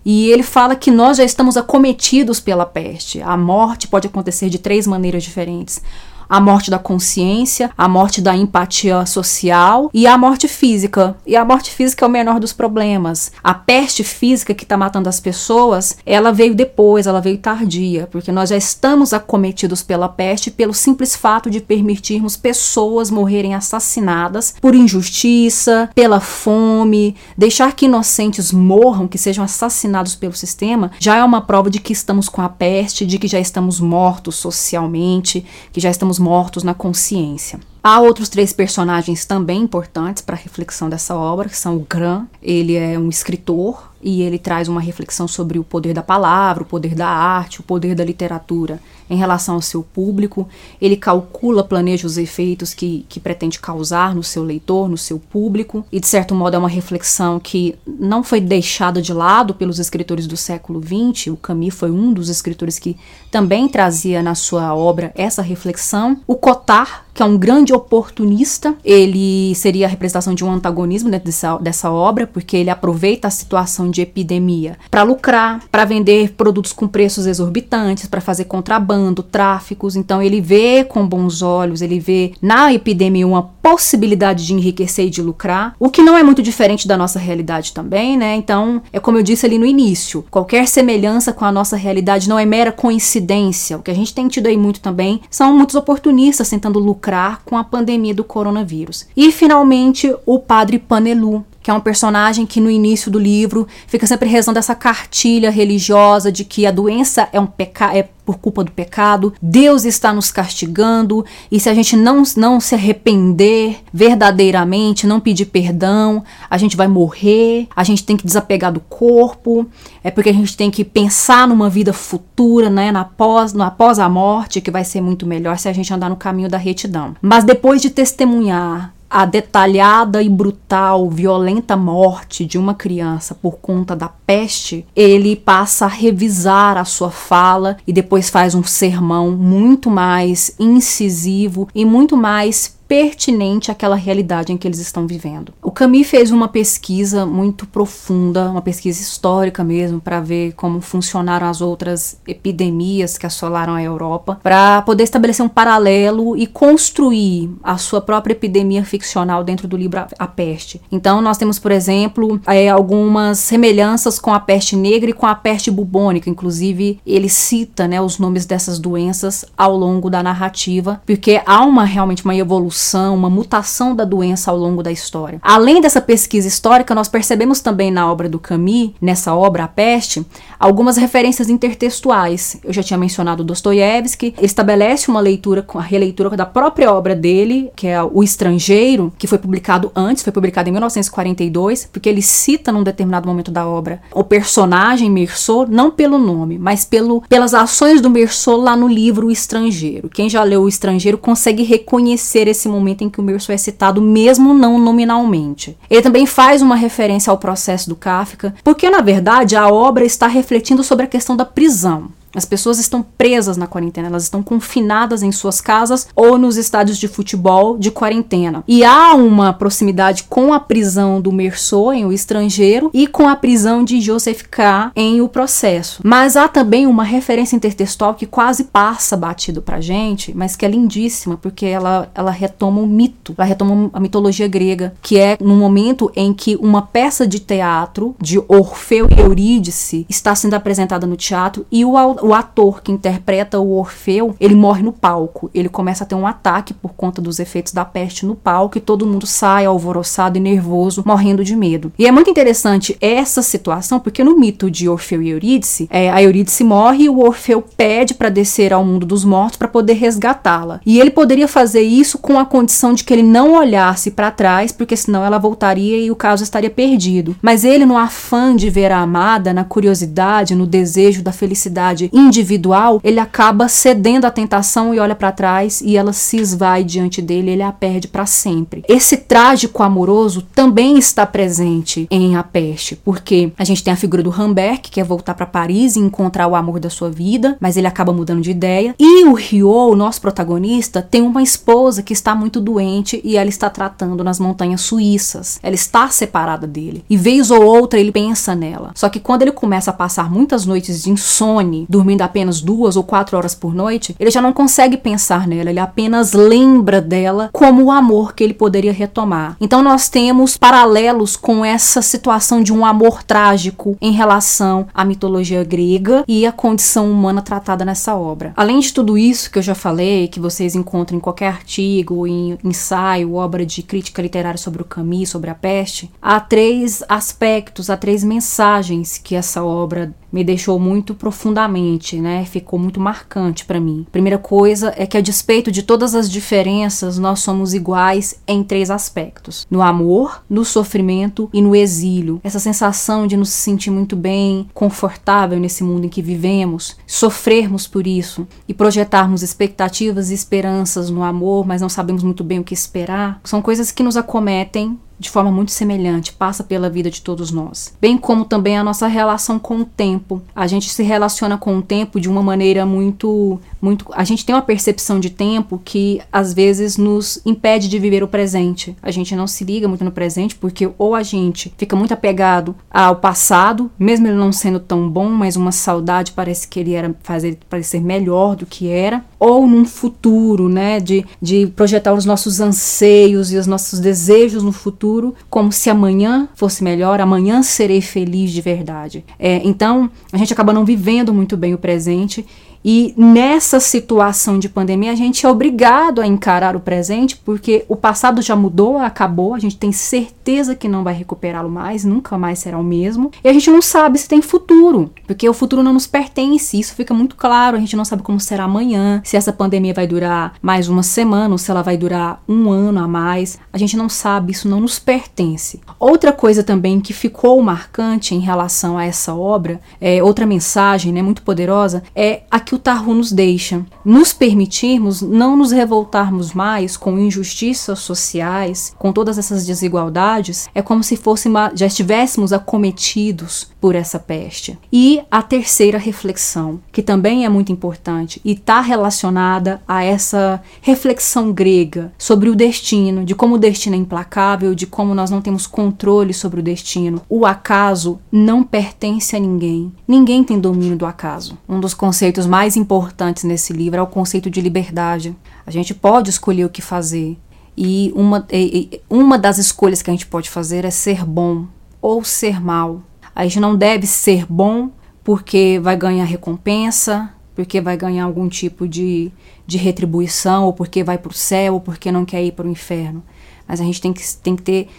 E 0.06 0.30
ele 0.32 0.44
fala 0.44 0.76
que 0.76 0.90
nós 0.90 1.18
já 1.18 1.24
estamos 1.24 1.58
acometidos 1.58 2.40
pela 2.40 2.66
peste. 2.66 3.22
A 3.22 3.36
morte 3.36 3.88
pode 3.88 4.08
acontecer 4.08 4.50
de 4.50 4.58
três 4.58 4.88
maneiras 4.88 5.24
diferentes 5.24 5.82
a 6.30 6.40
morte 6.40 6.70
da 6.70 6.78
consciência, 6.78 7.72
a 7.76 7.88
morte 7.88 8.22
da 8.22 8.36
empatia 8.36 9.06
social 9.06 9.90
e 9.94 10.06
a 10.06 10.18
morte 10.18 10.48
física. 10.48 11.18
E 11.26 11.36
a 11.36 11.44
morte 11.44 11.72
física 11.72 12.06
é 12.06 12.08
o 12.08 12.12
menor 12.12 12.40
dos 12.40 12.54
problemas. 12.54 13.32
A 13.44 13.54
peste 13.54 14.04
física 14.04 14.54
que 14.54 14.64
está 14.64 14.78
matando 14.78 15.10
as 15.10 15.20
pessoas, 15.20 15.98
ela 16.06 16.32
veio 16.32 16.54
depois, 16.54 17.08
ela 17.08 17.20
veio 17.20 17.38
tardia, 17.38 18.08
porque 18.12 18.32
nós 18.32 18.50
já 18.50 18.58
estamos 18.58 19.14
acometidos 19.14 19.82
pela 19.82 20.08
peste 20.08 20.52
pelo 20.52 20.74
simples 20.74 21.16
fato 21.16 21.50
de 21.50 21.60
permitirmos 21.60 22.38
pessoas 22.38 23.10
morrerem 23.10 23.56
assassinadas 23.56 24.54
por 24.62 24.76
injustiça, 24.76 25.90
pela 25.96 26.20
fome, 26.20 27.16
deixar 27.38 27.74
que 27.74 27.86
inocentes 27.86 28.52
morram, 28.52 29.08
que 29.08 29.18
sejam 29.18 29.44
assassinados 29.44 30.16
pelo 30.16 30.34
sistema, 30.34 30.92
já 31.00 31.16
é 31.16 31.24
uma 31.24 31.42
prova 31.42 31.70
de 31.70 31.80
que 31.80 31.94
estamos 31.94 32.30
com 32.30 32.42
a 32.42 32.50
peste, 32.50 33.06
de 33.06 33.18
que 33.18 33.28
já 33.28 33.40
estamos 33.40 33.80
mortos 33.80 34.36
socialmente, 34.36 35.46
que 35.72 35.80
já 35.80 35.90
estamos 35.90 36.19
mortos 36.20 36.64
na 36.64 36.74
consciência. 36.74 37.60
Há 37.82 38.02
outros 38.02 38.28
três 38.28 38.52
personagens 38.52 39.24
também 39.24 39.62
importantes 39.62 40.22
para 40.22 40.36
a 40.36 40.40
reflexão 40.40 40.90
dessa 40.90 41.16
obra, 41.16 41.48
que 41.48 41.58
são 41.58 41.78
o 41.78 41.88
Gran, 41.90 42.26
ele 42.44 42.76
é 42.76 43.00
um 43.00 43.08
escritor 43.08 43.92
e 44.02 44.22
ele 44.22 44.38
traz 44.38 44.68
uma 44.68 44.82
reflexão 44.82 45.28
sobre 45.28 45.58
o 45.58 45.64
poder 45.64 45.94
da 45.94 46.04
palavra, 46.04 46.64
o 46.64 46.66
poder 46.66 46.94
da 46.94 47.08
arte, 47.08 47.62
o 47.62 47.64
poder 47.64 47.96
da 47.96 48.04
literatura 48.04 48.82
em 49.10 49.18
relação 49.18 49.56
ao 49.56 49.62
seu 49.62 49.82
público. 49.82 50.48
Ele 50.82 50.96
calcula, 50.96 51.64
planeja 51.64 52.06
os 52.06 52.18
efeitos 52.18 52.74
que, 52.74 53.06
que 53.10 53.20
pretende 53.20 53.60
causar 53.60 54.14
no 54.14 54.24
seu 54.24 54.44
leitor, 54.44 54.88
no 54.88 54.98
seu 54.98 55.20
público, 55.20 55.86
e 55.92 56.00
de 56.00 56.08
certo 56.08 56.36
modo 56.36 56.56
é 56.56 56.60
uma 56.60 56.70
reflexão 56.70 57.40
que 57.40 57.76
não 57.86 58.24
foi 58.24 58.40
deixada 58.40 59.02
de 59.02 59.14
lado 59.14 59.54
pelos 59.54 59.80
escritores 59.80 60.28
do 60.28 60.38
século 60.38 60.82
XX. 60.82 61.28
O 61.28 61.38
Camus 61.38 61.74
foi 61.74 61.92
um 61.92 62.14
dos 62.14 62.30
escritores 62.30 62.78
que 62.78 62.98
também 63.32 63.68
trazia 63.68 64.22
na 64.22 64.36
sua 64.36 64.76
obra 64.76 65.12
essa 65.16 65.42
reflexão. 65.42 66.20
O 66.26 66.36
Cotar, 66.36 67.06
que 67.14 67.22
é 67.22 67.26
um 67.26 67.38
grande 67.38 67.74
oportunista, 67.74 68.76
ele 68.84 69.54
seria 69.56 69.86
a 69.86 69.90
representação 69.90 70.34
de 70.34 70.44
um 70.44 70.52
antagonismo 70.52 71.10
dentro 71.10 71.26
dessa, 71.26 71.58
dessa 71.58 71.92
obra, 71.92 72.26
porque 72.26 72.56
ele 72.58 72.70
aproveita 72.70 73.28
a 73.28 73.32
situação 73.32 73.90
de 73.90 74.02
epidemia 74.02 74.78
para 74.90 75.04
lucrar, 75.04 75.64
para 75.72 75.86
vender 75.86 76.32
produtos 76.34 76.74
com 76.74 76.88
preços 76.88 77.26
exorbitantes, 77.26 78.08
para 78.08 78.22
fazer 78.22 78.46
contrabando, 78.46 78.99
tráficos. 79.24 79.96
Então 79.96 80.22
ele 80.22 80.42
vê 80.42 80.84
com 80.84 81.08
bons 81.08 81.42
olhos, 81.42 81.82
ele 81.82 82.00
vê 82.00 82.34
na 82.42 82.74
epidemia 82.74 83.28
uma 83.28 83.44
possibilidade 83.44 84.46
de 84.46 84.54
enriquecer 84.54 85.06
e 85.06 85.10
de 85.10 85.22
lucrar, 85.22 85.76
o 85.80 85.90
que 85.90 86.02
não 86.02 86.18
é 86.18 86.24
muito 86.24 86.42
diferente 86.42 86.88
da 86.88 86.98
nossa 86.98 87.20
realidade 87.20 87.74
também, 87.74 88.18
né? 88.18 88.36
Então, 88.36 88.82
é 88.92 89.00
como 89.00 89.18
eu 89.18 89.24
disse 89.24 89.46
ali 89.46 89.60
no 89.60 89.66
início, 89.66 90.26
qualquer 90.32 90.68
semelhança 90.68 91.32
com 91.32 91.46
a 91.46 91.52
nossa 91.52 91.78
realidade 91.78 92.28
não 92.28 92.40
é 92.40 92.46
mera 92.46 92.72
coincidência. 92.72 93.78
O 93.78 93.84
que 93.84 93.92
a 93.92 93.94
gente 93.94 94.14
tem 94.14 94.28
tido 94.28 94.48
aí 94.48 94.58
muito 94.58 94.80
também 94.80 95.22
são 95.30 95.54
muitos 95.56 95.76
oportunistas 95.76 96.50
tentando 96.50 96.80
lucrar 96.80 97.42
com 97.46 97.58
a 97.58 97.64
pandemia 97.64 98.14
do 98.14 98.24
coronavírus. 98.24 99.08
E 99.16 99.32
finalmente, 99.32 100.14
o 100.26 100.40
padre 100.40 100.80
Panelu, 100.80 101.46
que 101.62 101.70
é 101.70 101.74
um 101.74 101.80
personagem 101.80 102.46
que 102.46 102.62
no 102.62 102.70
início 102.70 103.12
do 103.12 103.20
livro 103.20 103.68
fica 103.88 104.08
sempre 104.08 104.30
rezando 104.30 104.60
essa 104.60 104.76
cartilha 104.76 105.50
religiosa 105.50 106.32
de 106.32 106.44
que 106.44 106.66
a 106.66 106.72
doença 106.72 107.28
é 107.32 107.40
um 107.40 107.46
pecado, 107.46 107.96
é 107.96 108.10
por 108.30 108.38
culpa 108.38 108.64
do 108.64 108.72
pecado, 108.72 109.34
Deus 109.42 109.86
está 109.86 110.14
nos 110.14 110.32
castigando 110.32 111.26
e 111.52 111.60
se 111.60 111.68
a 111.68 111.74
gente 111.74 111.98
não, 111.98 112.22
não 112.38 112.60
se 112.60 112.76
arrepender 112.76 113.78
verdadeiramente, 113.92 115.08
não 115.08 115.20
pedir 115.20 115.46
perdão, 115.46 116.24
a 116.48 116.56
gente 116.56 116.78
vai 116.78 116.88
morrer, 116.88 117.68
a 117.76 117.84
gente 117.84 118.04
tem 118.04 118.16
que 118.16 118.28
desapegar 118.28 118.72
do 118.72 118.82
corpo, 118.82 119.66
é 120.04 120.12
porque 120.12 120.30
a 120.30 120.34
gente 120.34 120.56
tem 120.56 120.70
que 120.70 120.86
pensar 120.86 121.48
numa 121.48 121.72
vida 121.72 121.92
futura, 121.92 122.70
né, 122.70 122.92
na 122.92 123.04
pós, 123.04 123.52
na 123.52 123.66
após 123.66 123.98
a 123.98 124.08
morte, 124.08 124.62
que 124.62 124.70
vai 124.70 124.84
ser 124.84 125.02
muito 125.02 125.26
melhor 125.26 125.58
se 125.58 125.68
a 125.68 125.74
gente 125.74 125.92
andar 125.92 126.10
no 126.10 126.16
caminho 126.16 126.50
da 126.50 126.58
retidão. 126.58 127.16
Mas 127.22 127.44
depois 127.44 127.82
de 127.82 127.90
testemunhar 127.90 128.94
a 129.10 129.26
detalhada 129.26 130.22
e 130.22 130.30
brutal, 130.30 131.10
violenta 131.10 131.76
morte 131.76 132.46
de 132.46 132.58
uma 132.58 132.76
criança 132.76 133.34
por 133.34 133.58
conta 133.58 133.96
da 133.96 134.08
peste, 134.08 134.86
ele 134.96 135.36
passa 135.36 135.86
a 135.86 135.90
revisar 135.90 136.78
a 136.78 136.86
sua 136.86 137.10
fala 137.10 137.78
e 137.88 137.92
depois 137.92 138.30
faz 138.30 138.54
um 138.54 138.64
sermão 138.64 139.32
muito 139.32 139.90
mais 139.90 140.54
incisivo 140.60 141.68
e 141.74 141.84
muito 141.84 142.16
mais 142.16 142.79
pertinente 142.90 143.70
àquela 143.70 143.96
realidade 143.96 144.52
em 144.52 144.58
que 144.58 144.68
eles 144.68 144.80
estão 144.80 145.06
vivendo. 145.06 145.54
O 145.62 145.70
Camus 145.70 146.08
fez 146.08 146.32
uma 146.32 146.48
pesquisa 146.48 147.24
muito 147.24 147.68
profunda, 147.68 148.50
uma 148.50 148.64
pesquisa 148.64 149.00
histórica 149.00 149.64
mesmo, 149.64 150.02
para 150.02 150.20
ver 150.20 150.54
como 150.54 150.82
funcionaram 150.82 151.48
as 151.48 151.62
outras 151.62 152.20
epidemias 152.28 153.16
que 153.16 153.28
assolaram 153.28 153.76
a 153.76 153.84
Europa, 153.84 154.40
para 154.42 154.82
poder 154.82 155.04
estabelecer 155.04 155.46
um 155.46 155.50
paralelo 155.50 156.36
e 156.36 156.48
construir 156.48 157.52
a 157.64 157.78
sua 157.78 158.02
própria 158.02 158.34
epidemia 158.34 158.84
ficcional 158.84 159.44
dentro 159.44 159.68
do 159.68 159.78
livro 159.78 160.04
A 160.18 160.28
Peste. 160.28 160.82
Então, 160.92 161.22
nós 161.22 161.38
temos, 161.38 161.60
por 161.60 161.72
exemplo, 161.72 162.42
é, 162.48 162.70
algumas 162.70 163.38
semelhanças 163.38 164.18
com 164.18 164.34
a 164.34 164.40
peste 164.40 164.76
negra 164.76 165.12
e 165.12 165.14
com 165.14 165.28
a 165.28 165.36
peste 165.36 165.70
bubônica. 165.70 166.28
Inclusive, 166.28 167.00
ele 167.06 167.30
cita 167.30 167.88
né, 167.88 168.02
os 168.02 168.18
nomes 168.18 168.48
dessas 168.48 168.80
doenças 168.80 169.46
ao 169.56 169.78
longo 169.78 170.10
da 170.10 170.24
narrativa, 170.24 171.00
porque 171.06 171.40
há 171.46 171.64
uma 171.64 171.86
realmente 171.86 172.26
uma 172.26 172.36
evolução 172.36 172.79
evolução, 172.80 173.14
uma 173.16 173.30
mutação 173.30 173.96
da 173.96 174.06
doença 174.06 174.50
ao 174.50 174.58
longo 174.58 174.82
da 174.82 174.92
história. 174.92 175.40
Além 175.44 175.82
dessa 175.82 176.00
pesquisa 176.00 176.48
histórica, 176.48 176.96
nós 176.96 177.08
percebemos 177.08 177.60
também 177.60 177.92
na 177.92 178.10
obra 178.10 178.30
do 178.30 178.40
Camus, 178.40 178.92
nessa 179.02 179.36
obra 179.36 179.66
A 179.66 179.68
Peste, 179.68 180.26
algumas 180.60 180.96
referências 180.98 181.50
intertextuais. 181.50 182.58
Eu 182.64 182.72
já 182.72 182.82
tinha 182.82 182.98
mencionado 182.98 183.44
Dostoiévski, 183.44 184.34
ele 184.38 184.46
estabelece 184.46 185.10
uma 185.10 185.20
leitura, 185.20 185.66
a 185.76 185.82
releitura 185.82 186.30
da 186.30 186.46
própria 186.46 186.92
obra 186.94 187.16
dele, 187.16 187.70
que 187.76 187.88
é 187.88 188.02
O 188.02 188.24
Estrangeiro, 188.24 189.12
que 189.18 189.28
foi 189.28 189.38
publicado 189.38 189.92
antes, 189.96 190.24
foi 190.24 190.32
publicado 190.32 190.70
em 190.70 190.72
1942, 190.72 191.90
porque 191.92 192.08
ele 192.08 192.22
cita 192.22 192.72
num 192.72 192.84
determinado 192.84 193.28
momento 193.28 193.52
da 193.52 193.68
obra 193.68 194.02
o 194.14 194.24
personagem 194.24 195.10
Meursault, 195.10 195.72
não 195.72 195.92
pelo 195.92 196.18
nome, 196.18 196.58
mas 196.58 196.86
pelo, 196.86 197.22
pelas 197.22 197.54
ações 197.54 198.02
do 198.02 198.10
Meursault 198.10 198.64
lá 198.64 198.76
no 198.76 198.88
livro 198.88 199.28
O 199.28 199.32
Estrangeiro. 199.32 200.10
Quem 200.10 200.30
já 200.30 200.44
leu 200.44 200.64
O 200.64 200.70
Estrangeiro 200.70 201.18
consegue 201.18 201.64
reconhecer 201.64 202.48
esse 202.48 202.69
momento 202.70 203.04
em 203.04 203.10
que 203.10 203.20
o 203.20 203.24
Meursault 203.24 203.54
é 203.54 203.58
citado, 203.58 204.02
mesmo 204.02 204.54
não 204.54 204.78
nominalmente. 204.78 205.78
Ele 205.90 206.02
também 206.02 206.26
faz 206.26 206.62
uma 206.62 206.76
referência 206.76 207.32
ao 207.32 207.38
processo 207.38 207.90
do 207.90 207.96
Kafka, 207.96 208.54
porque 208.64 208.90
na 208.90 209.02
verdade 209.02 209.56
a 209.56 209.68
obra 209.68 210.06
está 210.06 210.28
refletindo 210.28 210.84
sobre 210.84 211.06
a 211.06 211.10
questão 211.10 211.36
da 211.36 211.46
prisão. 211.46 212.10
As 212.36 212.46
pessoas 212.46 212.80
estão 212.80 213.02
presas 213.02 213.58
na 213.58 213.68
quarentena, 213.68 214.08
elas 214.08 214.24
estão 214.24 214.44
confinadas 214.44 215.24
em 215.24 215.32
suas 215.32 215.60
casas 215.60 216.08
ou 216.16 216.38
nos 216.38 216.58
estádios 216.58 216.98
de 216.98 217.08
futebol 217.08 217.78
de 217.78 217.92
quarentena. 217.92 218.64
E 218.68 218.84
há 218.84 219.14
uma 219.16 219.52
proximidade 219.54 220.24
com 220.24 220.54
a 220.54 220.60
prisão 220.60 221.20
do 221.20 221.32
Meursault 221.32 221.98
em 221.98 222.06
O 222.06 222.12
Estrangeiro 222.12 222.90
e 222.94 223.08
com 223.08 223.28
a 223.28 223.36
prisão 223.36 223.84
de 223.84 224.00
Joseph 224.00 224.44
K. 224.50 224.92
em 224.96 225.22
O 225.22 225.28
Processo. 225.28 226.02
Mas 226.04 226.36
há 226.36 226.48
também 226.48 226.86
uma 226.86 227.04
referência 227.04 227.56
intertextual 227.56 228.14
que 228.14 228.26
quase 228.26 228.66
passa 228.66 229.18
batido 229.18 229.62
pra 229.62 229.82
gente, 229.82 230.36
mas 230.36 230.56
que 230.56 230.66
é 230.66 230.70
lindíssima 230.70 231.38
porque 231.38 231.66
ela, 231.66 232.10
ela 232.14 232.32
retoma 232.32 232.82
um 232.82 232.88
mito, 232.88 233.34
ela 233.38 233.48
retoma 233.48 233.90
a 233.94 234.00
mitologia 234.00 234.48
grega, 234.48 234.94
que 235.02 235.18
é 235.18 235.38
no 235.40 235.56
momento 235.56 236.12
em 236.16 236.34
que 236.34 236.56
uma 236.58 236.82
peça 236.82 237.28
de 237.28 237.40
teatro 237.40 238.16
de 238.22 238.40
Orfeu 238.48 239.08
e 239.16 239.20
Eurídice 239.20 240.06
está 240.10 240.36
sendo 240.36 240.54
apresentada 240.54 241.08
no 241.08 241.16
teatro 241.16 241.66
e 241.72 241.84
o 241.84 241.98
o 242.22 242.34
ator 242.34 242.82
que 242.82 242.92
interpreta 242.92 243.60
o 243.60 243.78
Orfeu, 243.78 244.36
ele 244.40 244.56
morre 244.56 244.84
no 244.84 244.92
palco. 244.92 245.50
Ele 245.54 245.70
começa 245.70 246.04
a 246.04 246.08
ter 246.08 246.16
um 246.16 246.28
ataque 246.28 246.74
por 246.74 246.94
conta 246.94 247.22
dos 247.22 247.40
efeitos 247.40 247.74
da 247.74 247.86
peste 247.86 248.26
no 248.26 248.36
palco 248.36 248.78
e 248.78 248.82
todo 248.82 249.06
mundo 249.06 249.26
sai 249.26 249.66
alvoroçado 249.66 250.38
e 250.38 250.42
nervoso, 250.42 251.04
morrendo 251.06 251.44
de 251.44 251.56
medo. 251.56 251.92
E 251.98 252.08
é 252.08 252.12
muito 252.12 252.30
interessante 252.30 252.98
essa 253.02 253.42
situação, 253.42 254.00
porque 254.00 254.24
no 254.24 254.38
mito 254.38 254.70
de 254.70 254.90
Orfeu 254.90 255.22
e 255.22 255.30
Eurídice, 255.30 255.88
é, 255.92 256.10
a 256.10 256.22
Eurídice 256.22 256.64
morre 256.64 257.06
e 257.06 257.10
o 257.10 257.20
Orfeu 257.20 257.64
pede 257.76 258.14
para 258.14 258.30
descer 258.30 258.74
ao 258.74 258.86
mundo 258.86 259.06
dos 259.06 259.24
mortos 259.24 259.58
para 259.58 259.68
poder 259.68 259.94
resgatá-la. 259.94 260.82
E 260.86 261.00
ele 261.00 261.12
poderia 261.12 261.48
fazer 261.48 261.82
isso 261.82 262.18
com 262.18 262.40
a 262.40 262.46
condição 262.46 262.94
de 262.94 263.04
que 263.04 263.14
ele 263.14 263.24
não 263.24 263.54
olhasse 263.54 264.12
para 264.12 264.32
trás, 264.32 264.72
porque 264.72 264.96
senão 264.96 265.24
ela 265.24 265.38
voltaria 265.38 265.98
e 265.98 266.12
o 266.12 266.16
caso 266.16 266.44
estaria 266.44 266.70
perdido. 266.70 267.36
Mas 267.42 267.64
ele, 267.64 267.86
no 267.86 267.98
afã 267.98 268.56
de 268.56 268.70
ver 268.70 268.92
a 268.92 269.00
amada, 269.00 269.54
na 269.54 269.64
curiosidade, 269.64 270.56
no 270.56 270.66
desejo 270.66 271.22
da 271.22 271.32
felicidade 271.32 272.09
individual, 272.12 273.00
ele 273.04 273.20
acaba 273.20 273.68
cedendo 273.68 274.26
à 274.26 274.32
tentação 274.32 274.94
e 274.94 275.00
olha 275.00 275.16
para 275.16 275.32
trás 275.32 275.82
e 275.82 275.98
ela 275.98 276.14
se 276.14 276.38
esvai 276.38 276.84
diante 276.84 277.22
dele, 277.22 277.52
ele 277.52 277.64
a 277.64 277.72
perde 277.72 278.08
para 278.08 278.26
sempre. 278.26 278.84
Esse 278.88 279.18
trágico 279.18 279.84
amoroso 279.84 280.46
também 280.54 280.98
está 280.98 281.26
presente 281.26 282.08
em 282.10 282.36
A 282.36 282.44
Peste, 282.44 282.96
porque 282.96 283.52
a 283.58 283.64
gente 283.64 283.84
tem 283.84 283.94
a 283.94 283.98
figura 283.98 284.24
do 284.24 284.30
Rambert, 284.30 284.82
que 284.82 284.92
quer 284.92 285.04
voltar 285.04 285.34
para 285.34 285.46
Paris 285.46 285.96
e 285.96 286.00
encontrar 286.00 286.48
o 286.48 286.56
amor 286.56 286.80
da 286.80 286.90
sua 286.90 287.10
vida, 287.10 287.58
mas 287.60 287.78
ele 287.78 287.88
acaba 287.88 288.14
mudando 288.14 288.42
de 288.42 288.52
ideia. 288.52 288.96
E 289.00 289.26
o 289.26 289.34
Rio, 289.34 289.70
o 289.70 289.96
nosso 289.96 290.22
protagonista, 290.22 291.02
tem 291.02 291.22
uma 291.22 291.42
esposa 291.42 292.02
que 292.02 292.14
está 292.14 292.34
muito 292.36 292.60
doente 292.60 293.22
e 293.24 293.38
ela 293.38 293.50
está 293.50 293.70
tratando 293.70 294.24
nas 294.24 294.40
montanhas 294.40 294.82
suíças. 294.82 295.60
Ela 295.62 295.76
está 295.76 296.10
separada 296.10 296.66
dele. 296.66 297.04
E 297.10 297.18
vez 297.18 297.52
ou 297.52 297.64
outra 297.64 298.00
ele 298.00 298.12
pensa 298.12 298.56
nela. 298.56 298.92
Só 298.96 299.10
que 299.10 299.20
quando 299.20 299.44
ele 299.44 299.52
começa 299.52 299.92
a 299.92 299.94
passar 299.94 300.32
muitas 300.32 300.66
noites 300.66 301.04
de 301.04 301.12
insônia, 301.12 301.86
dormindo 302.00 302.22
apenas 302.22 302.62
duas 302.62 302.96
ou 302.96 303.04
quatro 303.04 303.36
horas 303.36 303.54
por 303.54 303.76
noite, 303.76 304.16
ele 304.18 304.32
já 304.32 304.42
não 304.42 304.54
consegue 304.54 304.96
pensar 304.96 305.46
nela, 305.46 305.70
ele 305.70 305.82
apenas 305.82 306.32
lembra 306.32 307.02
dela 307.02 307.50
como 307.52 307.84
o 307.84 307.92
amor 307.92 308.34
que 308.34 308.42
ele 308.42 308.54
poderia 308.54 308.94
retomar. 308.94 309.58
Então 309.60 309.84
nós 309.84 310.08
temos 310.08 310.56
paralelos 310.56 311.36
com 311.36 311.66
essa 311.66 312.02
situação 312.02 312.64
de 312.64 312.72
um 312.72 312.86
amor 312.86 313.22
trágico 313.22 313.98
em 314.00 314.14
relação 314.14 314.88
à 314.94 315.04
mitologia 315.04 315.62
grega 315.66 316.24
e 316.26 316.46
à 316.46 316.54
condição 316.54 317.12
humana 317.12 317.42
tratada 317.42 317.84
nessa 317.84 318.16
obra. 318.16 318.54
Além 318.56 318.80
de 318.80 318.94
tudo 318.94 319.18
isso 319.18 319.52
que 319.52 319.60
eu 319.60 319.64
já 319.64 319.76
falei, 319.76 320.30
que 320.30 320.40
vocês 320.40 320.76
encontram 320.76 321.18
em 321.18 321.22
qualquer 321.22 321.50
artigo, 321.50 322.26
em 322.26 322.58
ensaio, 322.64 323.34
obra 323.34 323.66
de 323.66 323.84
crítica 323.84 324.22
literária 324.22 324.58
sobre 324.58 324.82
o 324.82 324.86
Camus, 324.86 325.28
sobre 325.28 325.50
a 325.50 325.56
peste, 325.56 326.10
há 326.22 326.40
três 326.40 327.04
aspectos, 327.10 327.90
há 327.90 327.98
três 327.98 328.24
mensagens 328.24 329.18
que 329.18 329.36
essa 329.36 329.62
obra 329.62 330.14
me 330.32 330.44
deixou 330.44 330.80
muito 330.80 331.14
profundamente, 331.14 331.89
né? 332.22 332.46
Ficou 332.46 332.78
muito 332.78 333.00
marcante 333.00 333.66
para 333.66 333.80
mim. 333.80 334.06
Primeira 334.12 334.38
coisa 334.38 334.94
é 334.96 335.06
que 335.06 335.18
a 335.18 335.22
despeito 335.22 335.72
de 335.72 335.84
todas 335.84 336.14
as 336.14 336.30
diferenças, 336.30 337.18
nós 337.18 337.40
somos 337.40 337.74
iguais 337.74 338.40
em 338.48 338.64
três 338.64 338.92
aspectos: 338.92 339.66
no 339.70 339.82
amor, 339.82 340.44
no 340.50 340.64
sofrimento 340.64 341.50
e 341.54 341.62
no 341.62 341.76
exílio. 341.76 342.40
Essa 342.44 342.60
sensação 342.60 343.26
de 343.26 343.38
nos 343.38 343.50
sentir 343.50 343.90
muito 343.90 344.16
bem, 344.16 344.70
confortável 344.74 345.60
nesse 345.60 345.84
mundo 345.84 346.06
em 346.06 346.10
que 346.10 346.22
vivemos, 346.22 346.98
sofrermos 347.08 347.88
por 347.88 348.06
isso 348.06 348.48
e 348.68 348.74
projetarmos 348.74 349.42
expectativas 349.42 350.30
e 350.30 350.34
esperanças 350.34 351.10
no 351.10 351.24
amor, 351.24 351.66
mas 351.66 351.82
não 351.82 351.90
sabemos 351.90 352.24
muito 352.24 352.44
bem 352.44 352.60
o 352.60 352.64
que 352.64 352.74
esperar, 352.74 353.40
são 353.44 353.62
coisas 353.62 353.92
que 353.92 354.04
nos 354.04 354.18
acometem 354.18 355.00
de 355.20 355.30
forma 355.30 355.52
muito 355.52 355.72
semelhante, 355.72 356.34
passa 356.34 356.64
pela 356.64 356.90
vida 356.90 357.10
de 357.12 357.22
todos 357.22 357.52
nós. 357.52 357.94
Bem 358.00 358.18
como 358.18 358.46
também 358.46 358.78
a 358.78 358.84
nossa 358.84 359.08
relação 359.08 359.60
com 359.60 359.80
o 359.80 359.86
tempo. 359.86 360.42
A 360.56 360.66
gente 360.66 360.90
se 360.90 361.04
relaciona 361.04 361.58
com 361.58 361.78
o 361.78 361.82
tempo 361.82 362.20
de 362.20 362.30
uma 362.30 362.42
maneira 362.42 362.86
muito 362.86 363.60
muito 363.82 364.06
a 364.14 364.24
gente 364.24 364.46
tem 364.46 364.54
uma 364.54 364.62
percepção 364.62 365.20
de 365.20 365.30
tempo 365.30 365.82
que 365.84 366.22
às 366.32 366.54
vezes 366.54 366.98
nos 366.98 367.42
impede 367.46 367.88
de 367.88 368.00
viver 368.00 368.24
o 368.24 368.28
presente. 368.28 368.96
A 369.02 369.12
gente 369.12 369.36
não 369.36 369.48
se 369.48 369.64
liga 369.64 369.88
muito 369.88 370.04
no 370.04 370.12
presente 370.12 370.56
porque 370.56 370.90
ou 370.98 371.16
a 371.16 371.24
gente 371.24 371.74
fica 371.78 371.96
muito 371.96 372.14
apegado 372.14 372.76
ao 372.90 373.16
passado, 373.16 373.90
mesmo 373.98 374.28
ele 374.28 374.36
não 374.36 374.52
sendo 374.52 374.80
tão 374.80 375.10
bom, 375.10 375.30
mas 375.30 375.56
uma 375.56 375.72
saudade 375.72 376.34
parece 376.34 376.68
que 376.68 376.80
ele 376.80 376.94
era 376.94 377.16
fazer 377.24 377.58
parecer 377.70 378.02
melhor 378.02 378.56
do 378.56 378.66
que 378.66 378.88
era, 378.90 379.24
ou 379.40 379.66
num 379.66 379.86
futuro, 379.86 380.68
né, 380.68 381.00
de, 381.00 381.26
de 381.42 381.68
projetar 381.68 382.14
os 382.14 382.26
nossos 382.26 382.60
anseios 382.60 383.52
e 383.52 383.58
os 383.58 383.68
nossos 383.68 384.00
desejos 384.00 384.64
no 384.64 384.72
futuro, 384.72 385.09
como 385.50 385.72
se 385.72 385.90
amanhã 385.90 386.48
fosse 386.56 386.84
melhor, 386.84 387.20
amanhã 387.20 387.62
serei 387.64 388.02
feliz 388.02 388.52
de 388.52 388.62
verdade. 388.62 389.26
É, 389.38 389.62
então, 389.64 390.10
a 390.32 390.38
gente 390.38 390.54
acaba 390.54 390.74
não 390.74 390.86
vivendo 390.86 391.34
muito 391.34 391.58
bem 391.58 391.74
o 391.74 391.78
presente 391.78 392.46
e 392.84 393.14
nessa 393.18 393.80
situação 393.80 394.58
de 394.58 394.70
pandemia, 394.70 395.12
a 395.12 395.16
gente 395.16 395.46
é 395.46 395.50
obrigado 395.50 396.22
a 396.22 396.28
encarar 396.28 396.76
o 396.76 396.80
presente, 396.80 397.36
porque 397.38 397.86
o 397.88 397.96
passado 397.96 398.42
já 398.42 398.56
mudou, 398.56 398.98
acabou, 398.98 399.54
a 399.54 399.60
gente 399.60 399.78
tem 399.78 399.92
certeza 399.92 400.76
que 400.76 400.88
não 400.88 401.04
vai 401.04 401.14
recuperá-lo 401.14 401.70
mais, 401.70 402.06
nunca 402.06 402.38
mais 402.38 402.60
será 402.60 402.78
o 402.78 402.84
mesmo. 402.84 403.32
E 403.44 403.50
a 403.50 403.54
gente 403.54 403.70
não 403.70 403.82
sabe 403.82 404.18
se 404.18 404.28
tem 404.28 404.42
futuro, 404.42 405.12
porque 405.28 405.48
o 405.48 405.54
futuro 405.54 405.84
não 405.84 405.94
nos 405.94 406.08
pertence, 406.08 406.80
isso 406.80 406.96
fica 406.96 407.14
muito 407.14 407.36
claro. 407.36 407.76
A 407.76 407.80
gente 407.80 407.96
não 407.96 408.06
sabe 408.06 408.24
como 408.24 408.40
será 408.40 408.64
amanhã, 408.64 409.22
se 409.24 409.36
essa 409.36 409.52
pandemia 409.52 409.94
vai 409.94 410.08
durar 410.08 410.54
mais 410.62 410.88
uma 410.88 411.04
semana, 411.04 411.54
ou 411.54 411.58
se 411.58 411.70
ela 411.70 411.82
vai 411.82 411.98
durar 411.98 412.42
um 412.48 412.70
ano 412.70 413.00
a 413.00 413.08
mais. 413.08 413.60
A 413.74 413.78
gente 413.78 413.98
não 413.98 414.08
sabe, 414.08 414.52
isso 414.52 414.70
não 414.70 414.80
nos 414.80 415.00
pertence. 415.00 415.82
Outra 416.00 416.32
coisa 416.32 416.64
também 416.64 417.02
que 417.02 417.14
ficou 417.14 417.62
marcante 417.62 418.34
em 418.34 418.40
relação 418.40 418.98
a 418.98 419.06
essa 419.06 419.36
obra, 419.36 419.82
é, 420.00 420.24
outra 420.24 420.46
mensagem 420.46 421.12
né, 421.12 421.22
muito 421.22 421.42
poderosa, 421.42 422.04
é 422.16 422.44
a 422.50 422.60
que 422.70 422.76
o 422.76 422.78
Tarhu 422.78 423.16
nos 423.16 423.32
deixa. 423.32 423.84
Nos 424.06 424.32
permitirmos 424.32 425.24
não 425.24 425.58
nos 425.58 425.72
revoltarmos 425.72 426.54
mais 426.54 426.96
com 426.96 427.18
injustiças 427.18 427.98
sociais, 427.98 428.94
com 428.96 429.12
todas 429.12 429.40
essas 429.40 429.66
desigualdades, 429.66 430.70
é 430.76 430.80
como 430.80 431.04
se 431.04 431.18
fôssemos, 431.18 431.72
já 431.74 431.88
estivéssemos 431.88 432.54
acometidos 432.54 433.72
por 433.82 433.96
essa 433.96 434.20
peste. 434.20 434.78
E 434.94 435.20
a 435.32 435.42
terceira 435.42 435.98
reflexão, 435.98 436.80
que 436.92 437.02
também 437.02 437.44
é 437.44 437.50
muito 437.50 437.72
importante 437.72 438.40
e 438.46 438.52
está 438.52 438.82
relacionada 438.82 439.82
a 439.88 440.04
essa 440.04 440.62
reflexão 440.80 441.52
grega 441.52 442.14
sobre 442.20 442.50
o 442.50 442.56
destino, 442.56 443.26
de 443.26 443.34
como 443.34 443.56
o 443.56 443.58
destino 443.58 443.96
é 443.96 444.00
implacável, 444.00 444.76
de 444.76 444.86
como 444.86 445.16
nós 445.16 445.32
não 445.32 445.42
temos 445.42 445.66
controle 445.66 446.36
sobre 446.36 446.60
o 446.60 446.64
destino. 446.64 447.24
O 447.28 447.48
acaso 447.48 448.20
não 448.32 448.62
pertence 448.62 449.36
a 449.36 449.40
ninguém. 449.40 449.92
Ninguém 450.08 450.44
tem 450.44 450.60
domínio 450.60 450.98
do 450.98 451.06
acaso. 451.08 451.58
Um 451.68 451.80
dos 451.80 451.96
conceitos 451.96 452.46
mais 452.46 452.59
mais 452.60 452.76
importantes 452.76 453.46
nesse 453.46 453.72
livro 453.72 454.00
é 454.00 454.02
o 454.02 454.08
conceito 454.08 454.50
de 454.50 454.60
liberdade. 454.60 455.34
A 455.66 455.72
gente 455.72 455.94
pode 455.94 456.30
escolher 456.30 456.66
o 456.66 456.70
que 456.70 456.82
fazer. 456.82 457.38
E 457.78 458.12
uma, 458.14 458.46
e, 458.52 459.02
uma 459.10 459.38
das 459.38 459.58
escolhas 459.58 460.02
que 460.02 460.10
a 460.10 460.14
gente 460.14 460.28
pode 460.28 460.50
fazer 460.50 460.84
é 460.84 460.90
ser 460.90 461.24
bom 461.24 461.68
ou 462.02 462.22
ser 462.22 462.60
mal. 462.60 463.02
A 463.34 463.46
gente 463.46 463.62
não 463.62 463.78
deve 463.78 464.06
ser 464.06 464.46
bom 464.46 464.92
porque 465.24 465.80
vai 465.82 465.96
ganhar 465.96 466.26
recompensa, 466.26 467.34
porque 467.56 467.80
vai 467.80 467.96
ganhar 467.96 468.26
algum 468.26 468.50
tipo 468.50 468.90
de, 468.90 469.32
de 469.66 469.78
retribuição, 469.78 470.66
ou 470.66 470.74
porque 470.74 471.02
vai 471.02 471.18
para 471.18 471.32
o 471.32 471.34
céu, 471.34 471.76
ou 471.76 471.80
porque 471.80 472.12
não 472.12 472.26
quer 472.26 472.44
ir 472.44 472.52
para 472.52 472.68
o 472.68 472.70
inferno. 472.70 473.24
Mas 473.66 473.80
a 473.80 473.86
gente 473.86 474.02
tem 474.02 474.12
que, 474.12 474.22
tem 474.44 474.58
que 474.58 474.64
ter, 474.64 474.90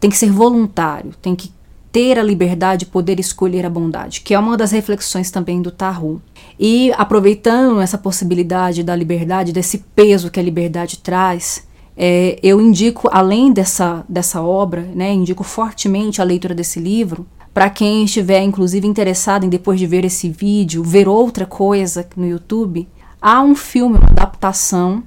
tem 0.00 0.10
que 0.10 0.16
ser 0.16 0.32
voluntário, 0.32 1.14
tem 1.22 1.36
que 1.36 1.52
ter 1.94 2.18
a 2.18 2.24
liberdade 2.24 2.80
de 2.80 2.90
poder 2.90 3.20
escolher 3.20 3.64
a 3.64 3.70
bondade, 3.70 4.22
que 4.22 4.34
é 4.34 4.38
uma 4.38 4.56
das 4.56 4.72
reflexões 4.72 5.30
também 5.30 5.62
do 5.62 5.70
Tahu. 5.70 6.20
E 6.58 6.92
aproveitando 6.96 7.80
essa 7.80 7.96
possibilidade 7.96 8.82
da 8.82 8.96
liberdade, 8.96 9.52
desse 9.52 9.78
peso 9.94 10.28
que 10.28 10.40
a 10.40 10.42
liberdade 10.42 10.98
traz, 10.98 11.68
é, 11.96 12.36
eu 12.42 12.60
indico, 12.60 13.08
além 13.12 13.52
dessa, 13.52 14.04
dessa 14.08 14.42
obra, 14.42 14.82
né, 14.92 15.12
indico 15.12 15.44
fortemente 15.44 16.20
a 16.20 16.24
leitura 16.24 16.52
desse 16.52 16.80
livro, 16.80 17.24
para 17.54 17.70
quem 17.70 18.02
estiver, 18.02 18.42
inclusive, 18.42 18.88
interessado 18.88 19.46
em, 19.46 19.48
depois 19.48 19.78
de 19.78 19.86
ver 19.86 20.04
esse 20.04 20.28
vídeo, 20.28 20.82
ver 20.82 21.06
outra 21.06 21.46
coisa 21.46 22.04
no 22.16 22.26
YouTube, 22.26 22.88
há 23.22 23.40
um 23.40 23.54
filme, 23.54 23.98
uma 23.98 24.08
adaptação 24.08 25.04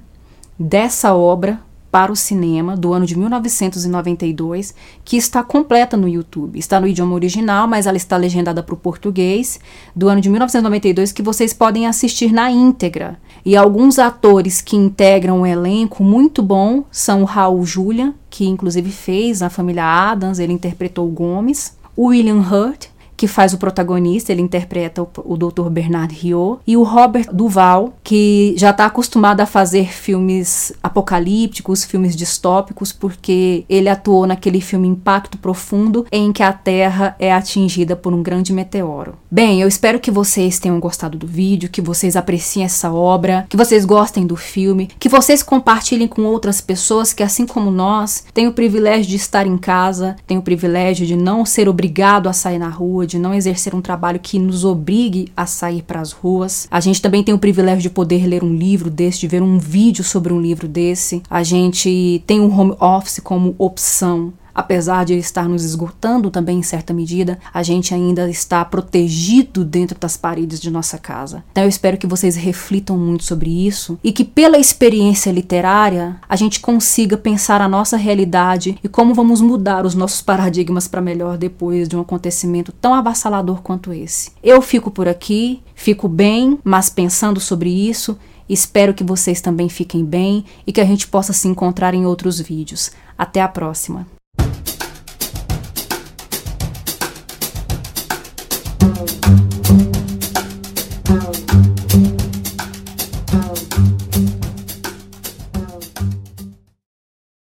dessa 0.58 1.14
obra 1.14 1.60
para 1.90 2.12
o 2.12 2.16
cinema 2.16 2.76
do 2.76 2.92
ano 2.92 3.06
de 3.06 3.16
1992, 3.16 4.74
que 5.04 5.16
está 5.16 5.42
completa 5.42 5.96
no 5.96 6.08
YouTube. 6.08 6.58
Está 6.58 6.80
no 6.80 6.86
idioma 6.86 7.14
original, 7.14 7.66
mas 7.66 7.86
ela 7.86 7.96
está 7.96 8.16
legendada 8.16 8.62
para 8.62 8.74
o 8.74 8.78
português, 8.78 9.58
do 9.94 10.08
ano 10.08 10.20
de 10.20 10.28
1992, 10.28 11.12
que 11.12 11.22
vocês 11.22 11.52
podem 11.52 11.86
assistir 11.86 12.32
na 12.32 12.50
íntegra. 12.50 13.18
E 13.44 13.56
alguns 13.56 13.98
atores 13.98 14.60
que 14.60 14.76
integram 14.76 15.40
o 15.40 15.46
elenco 15.46 16.04
muito 16.04 16.42
bom 16.42 16.84
são 16.90 17.22
o 17.22 17.24
Raul 17.24 17.64
Julian, 17.64 18.14
que 18.28 18.46
inclusive 18.46 18.90
fez 18.90 19.42
a 19.42 19.48
família 19.48 19.84
Adams, 19.84 20.38
ele 20.38 20.52
interpretou 20.52 21.08
o 21.08 21.12
Gomes, 21.12 21.76
o 21.96 22.08
William 22.08 22.40
Hurt, 22.40 22.88
que 23.18 23.26
faz 23.26 23.52
o 23.52 23.58
protagonista, 23.58 24.30
ele 24.30 24.40
interpreta 24.40 25.02
o, 25.02 25.08
o 25.24 25.36
Dr. 25.36 25.68
Bernard 25.68 26.14
Rio, 26.14 26.60
e 26.64 26.76
o 26.76 26.84
Robert 26.84 27.26
Duval, 27.32 27.92
que 28.04 28.54
já 28.56 28.70
está 28.70 28.86
acostumado 28.86 29.40
a 29.40 29.46
fazer 29.46 29.92
filmes 29.92 30.72
apocalípticos, 30.80 31.84
filmes 31.84 32.14
distópicos, 32.14 32.92
porque 32.92 33.64
ele 33.68 33.88
atuou 33.88 34.24
naquele 34.24 34.60
filme 34.60 34.86
Impacto 34.86 35.36
Profundo, 35.36 36.06
em 36.12 36.32
que 36.32 36.44
a 36.44 36.52
Terra 36.52 37.16
é 37.18 37.32
atingida 37.32 37.96
por 37.96 38.14
um 38.14 38.22
grande 38.22 38.52
meteoro. 38.52 39.14
Bem, 39.28 39.60
eu 39.60 39.66
espero 39.66 39.98
que 39.98 40.12
vocês 40.12 40.60
tenham 40.60 40.78
gostado 40.78 41.18
do 41.18 41.26
vídeo, 41.26 41.68
que 41.68 41.82
vocês 41.82 42.14
apreciem 42.14 42.64
essa 42.64 42.92
obra, 42.92 43.46
que 43.48 43.56
vocês 43.56 43.84
gostem 43.84 44.24
do 44.24 44.36
filme, 44.36 44.88
que 44.96 45.08
vocês 45.08 45.42
compartilhem 45.42 46.06
com 46.06 46.22
outras 46.22 46.60
pessoas 46.60 47.12
que, 47.12 47.24
assim 47.24 47.46
como 47.46 47.68
nós, 47.72 48.24
têm 48.32 48.46
o 48.46 48.52
privilégio 48.52 49.10
de 49.10 49.16
estar 49.16 49.44
em 49.44 49.58
casa, 49.58 50.14
têm 50.24 50.38
o 50.38 50.42
privilégio 50.42 51.04
de 51.04 51.16
não 51.16 51.44
ser 51.44 51.68
obrigado 51.68 52.28
a 52.28 52.32
sair 52.32 52.60
na 52.60 52.68
rua, 52.68 53.07
de 53.08 53.18
não 53.18 53.34
exercer 53.34 53.74
um 53.74 53.80
trabalho 53.80 54.20
que 54.20 54.38
nos 54.38 54.64
obrigue 54.64 55.32
a 55.36 55.46
sair 55.46 55.82
para 55.82 56.00
as 56.00 56.12
ruas. 56.12 56.68
A 56.70 56.78
gente 56.78 57.02
também 57.02 57.24
tem 57.24 57.34
o 57.34 57.38
privilégio 57.38 57.82
de 57.82 57.90
poder 57.90 58.26
ler 58.26 58.44
um 58.44 58.54
livro 58.54 58.90
desse, 58.90 59.18
de 59.18 59.26
ver 59.26 59.42
um 59.42 59.58
vídeo 59.58 60.04
sobre 60.04 60.32
um 60.32 60.40
livro 60.40 60.68
desse. 60.68 61.22
A 61.28 61.42
gente 61.42 62.22
tem 62.26 62.38
o 62.40 62.50
home 62.50 62.76
office 62.78 63.18
como 63.18 63.54
opção 63.58 64.32
apesar 64.58 65.04
de 65.04 65.14
estar 65.14 65.48
nos 65.48 65.62
esgotando 65.62 66.32
também 66.32 66.58
em 66.58 66.64
certa 66.64 66.92
medida, 66.92 67.38
a 67.54 67.62
gente 67.62 67.94
ainda 67.94 68.28
está 68.28 68.64
protegido 68.64 69.64
dentro 69.64 69.96
das 69.96 70.16
paredes 70.16 70.58
de 70.58 70.68
nossa 70.68 70.98
casa. 70.98 71.44
Então 71.52 71.62
eu 71.62 71.68
espero 71.68 71.96
que 71.96 72.08
vocês 72.08 72.34
reflitam 72.34 72.98
muito 72.98 73.22
sobre 73.22 73.48
isso 73.64 73.96
e 74.02 74.10
que 74.10 74.24
pela 74.24 74.58
experiência 74.58 75.30
literária 75.30 76.16
a 76.28 76.34
gente 76.34 76.58
consiga 76.58 77.16
pensar 77.16 77.60
a 77.60 77.68
nossa 77.68 77.96
realidade 77.96 78.76
e 78.82 78.88
como 78.88 79.14
vamos 79.14 79.40
mudar 79.40 79.86
os 79.86 79.94
nossos 79.94 80.20
paradigmas 80.20 80.88
para 80.88 81.00
melhor 81.00 81.38
depois 81.38 81.88
de 81.88 81.96
um 81.96 82.00
acontecimento 82.00 82.72
tão 82.72 82.92
avassalador 82.94 83.62
quanto 83.62 83.92
esse. 83.92 84.32
Eu 84.42 84.60
fico 84.60 84.90
por 84.90 85.06
aqui, 85.06 85.62
fico 85.72 86.08
bem, 86.08 86.58
mas 86.64 86.90
pensando 86.90 87.38
sobre 87.38 87.70
isso 87.70 88.18
Espero 88.48 88.94
que 88.94 89.04
vocês 89.04 89.42
também 89.42 89.68
fiquem 89.68 90.02
bem 90.02 90.42
e 90.66 90.72
que 90.72 90.80
a 90.80 90.84
gente 90.84 91.06
possa 91.06 91.34
se 91.34 91.46
encontrar 91.46 91.92
em 91.92 92.06
outros 92.06 92.40
vídeos. 92.40 92.90
Até 93.18 93.42
a 93.42 93.48
próxima! 93.48 94.17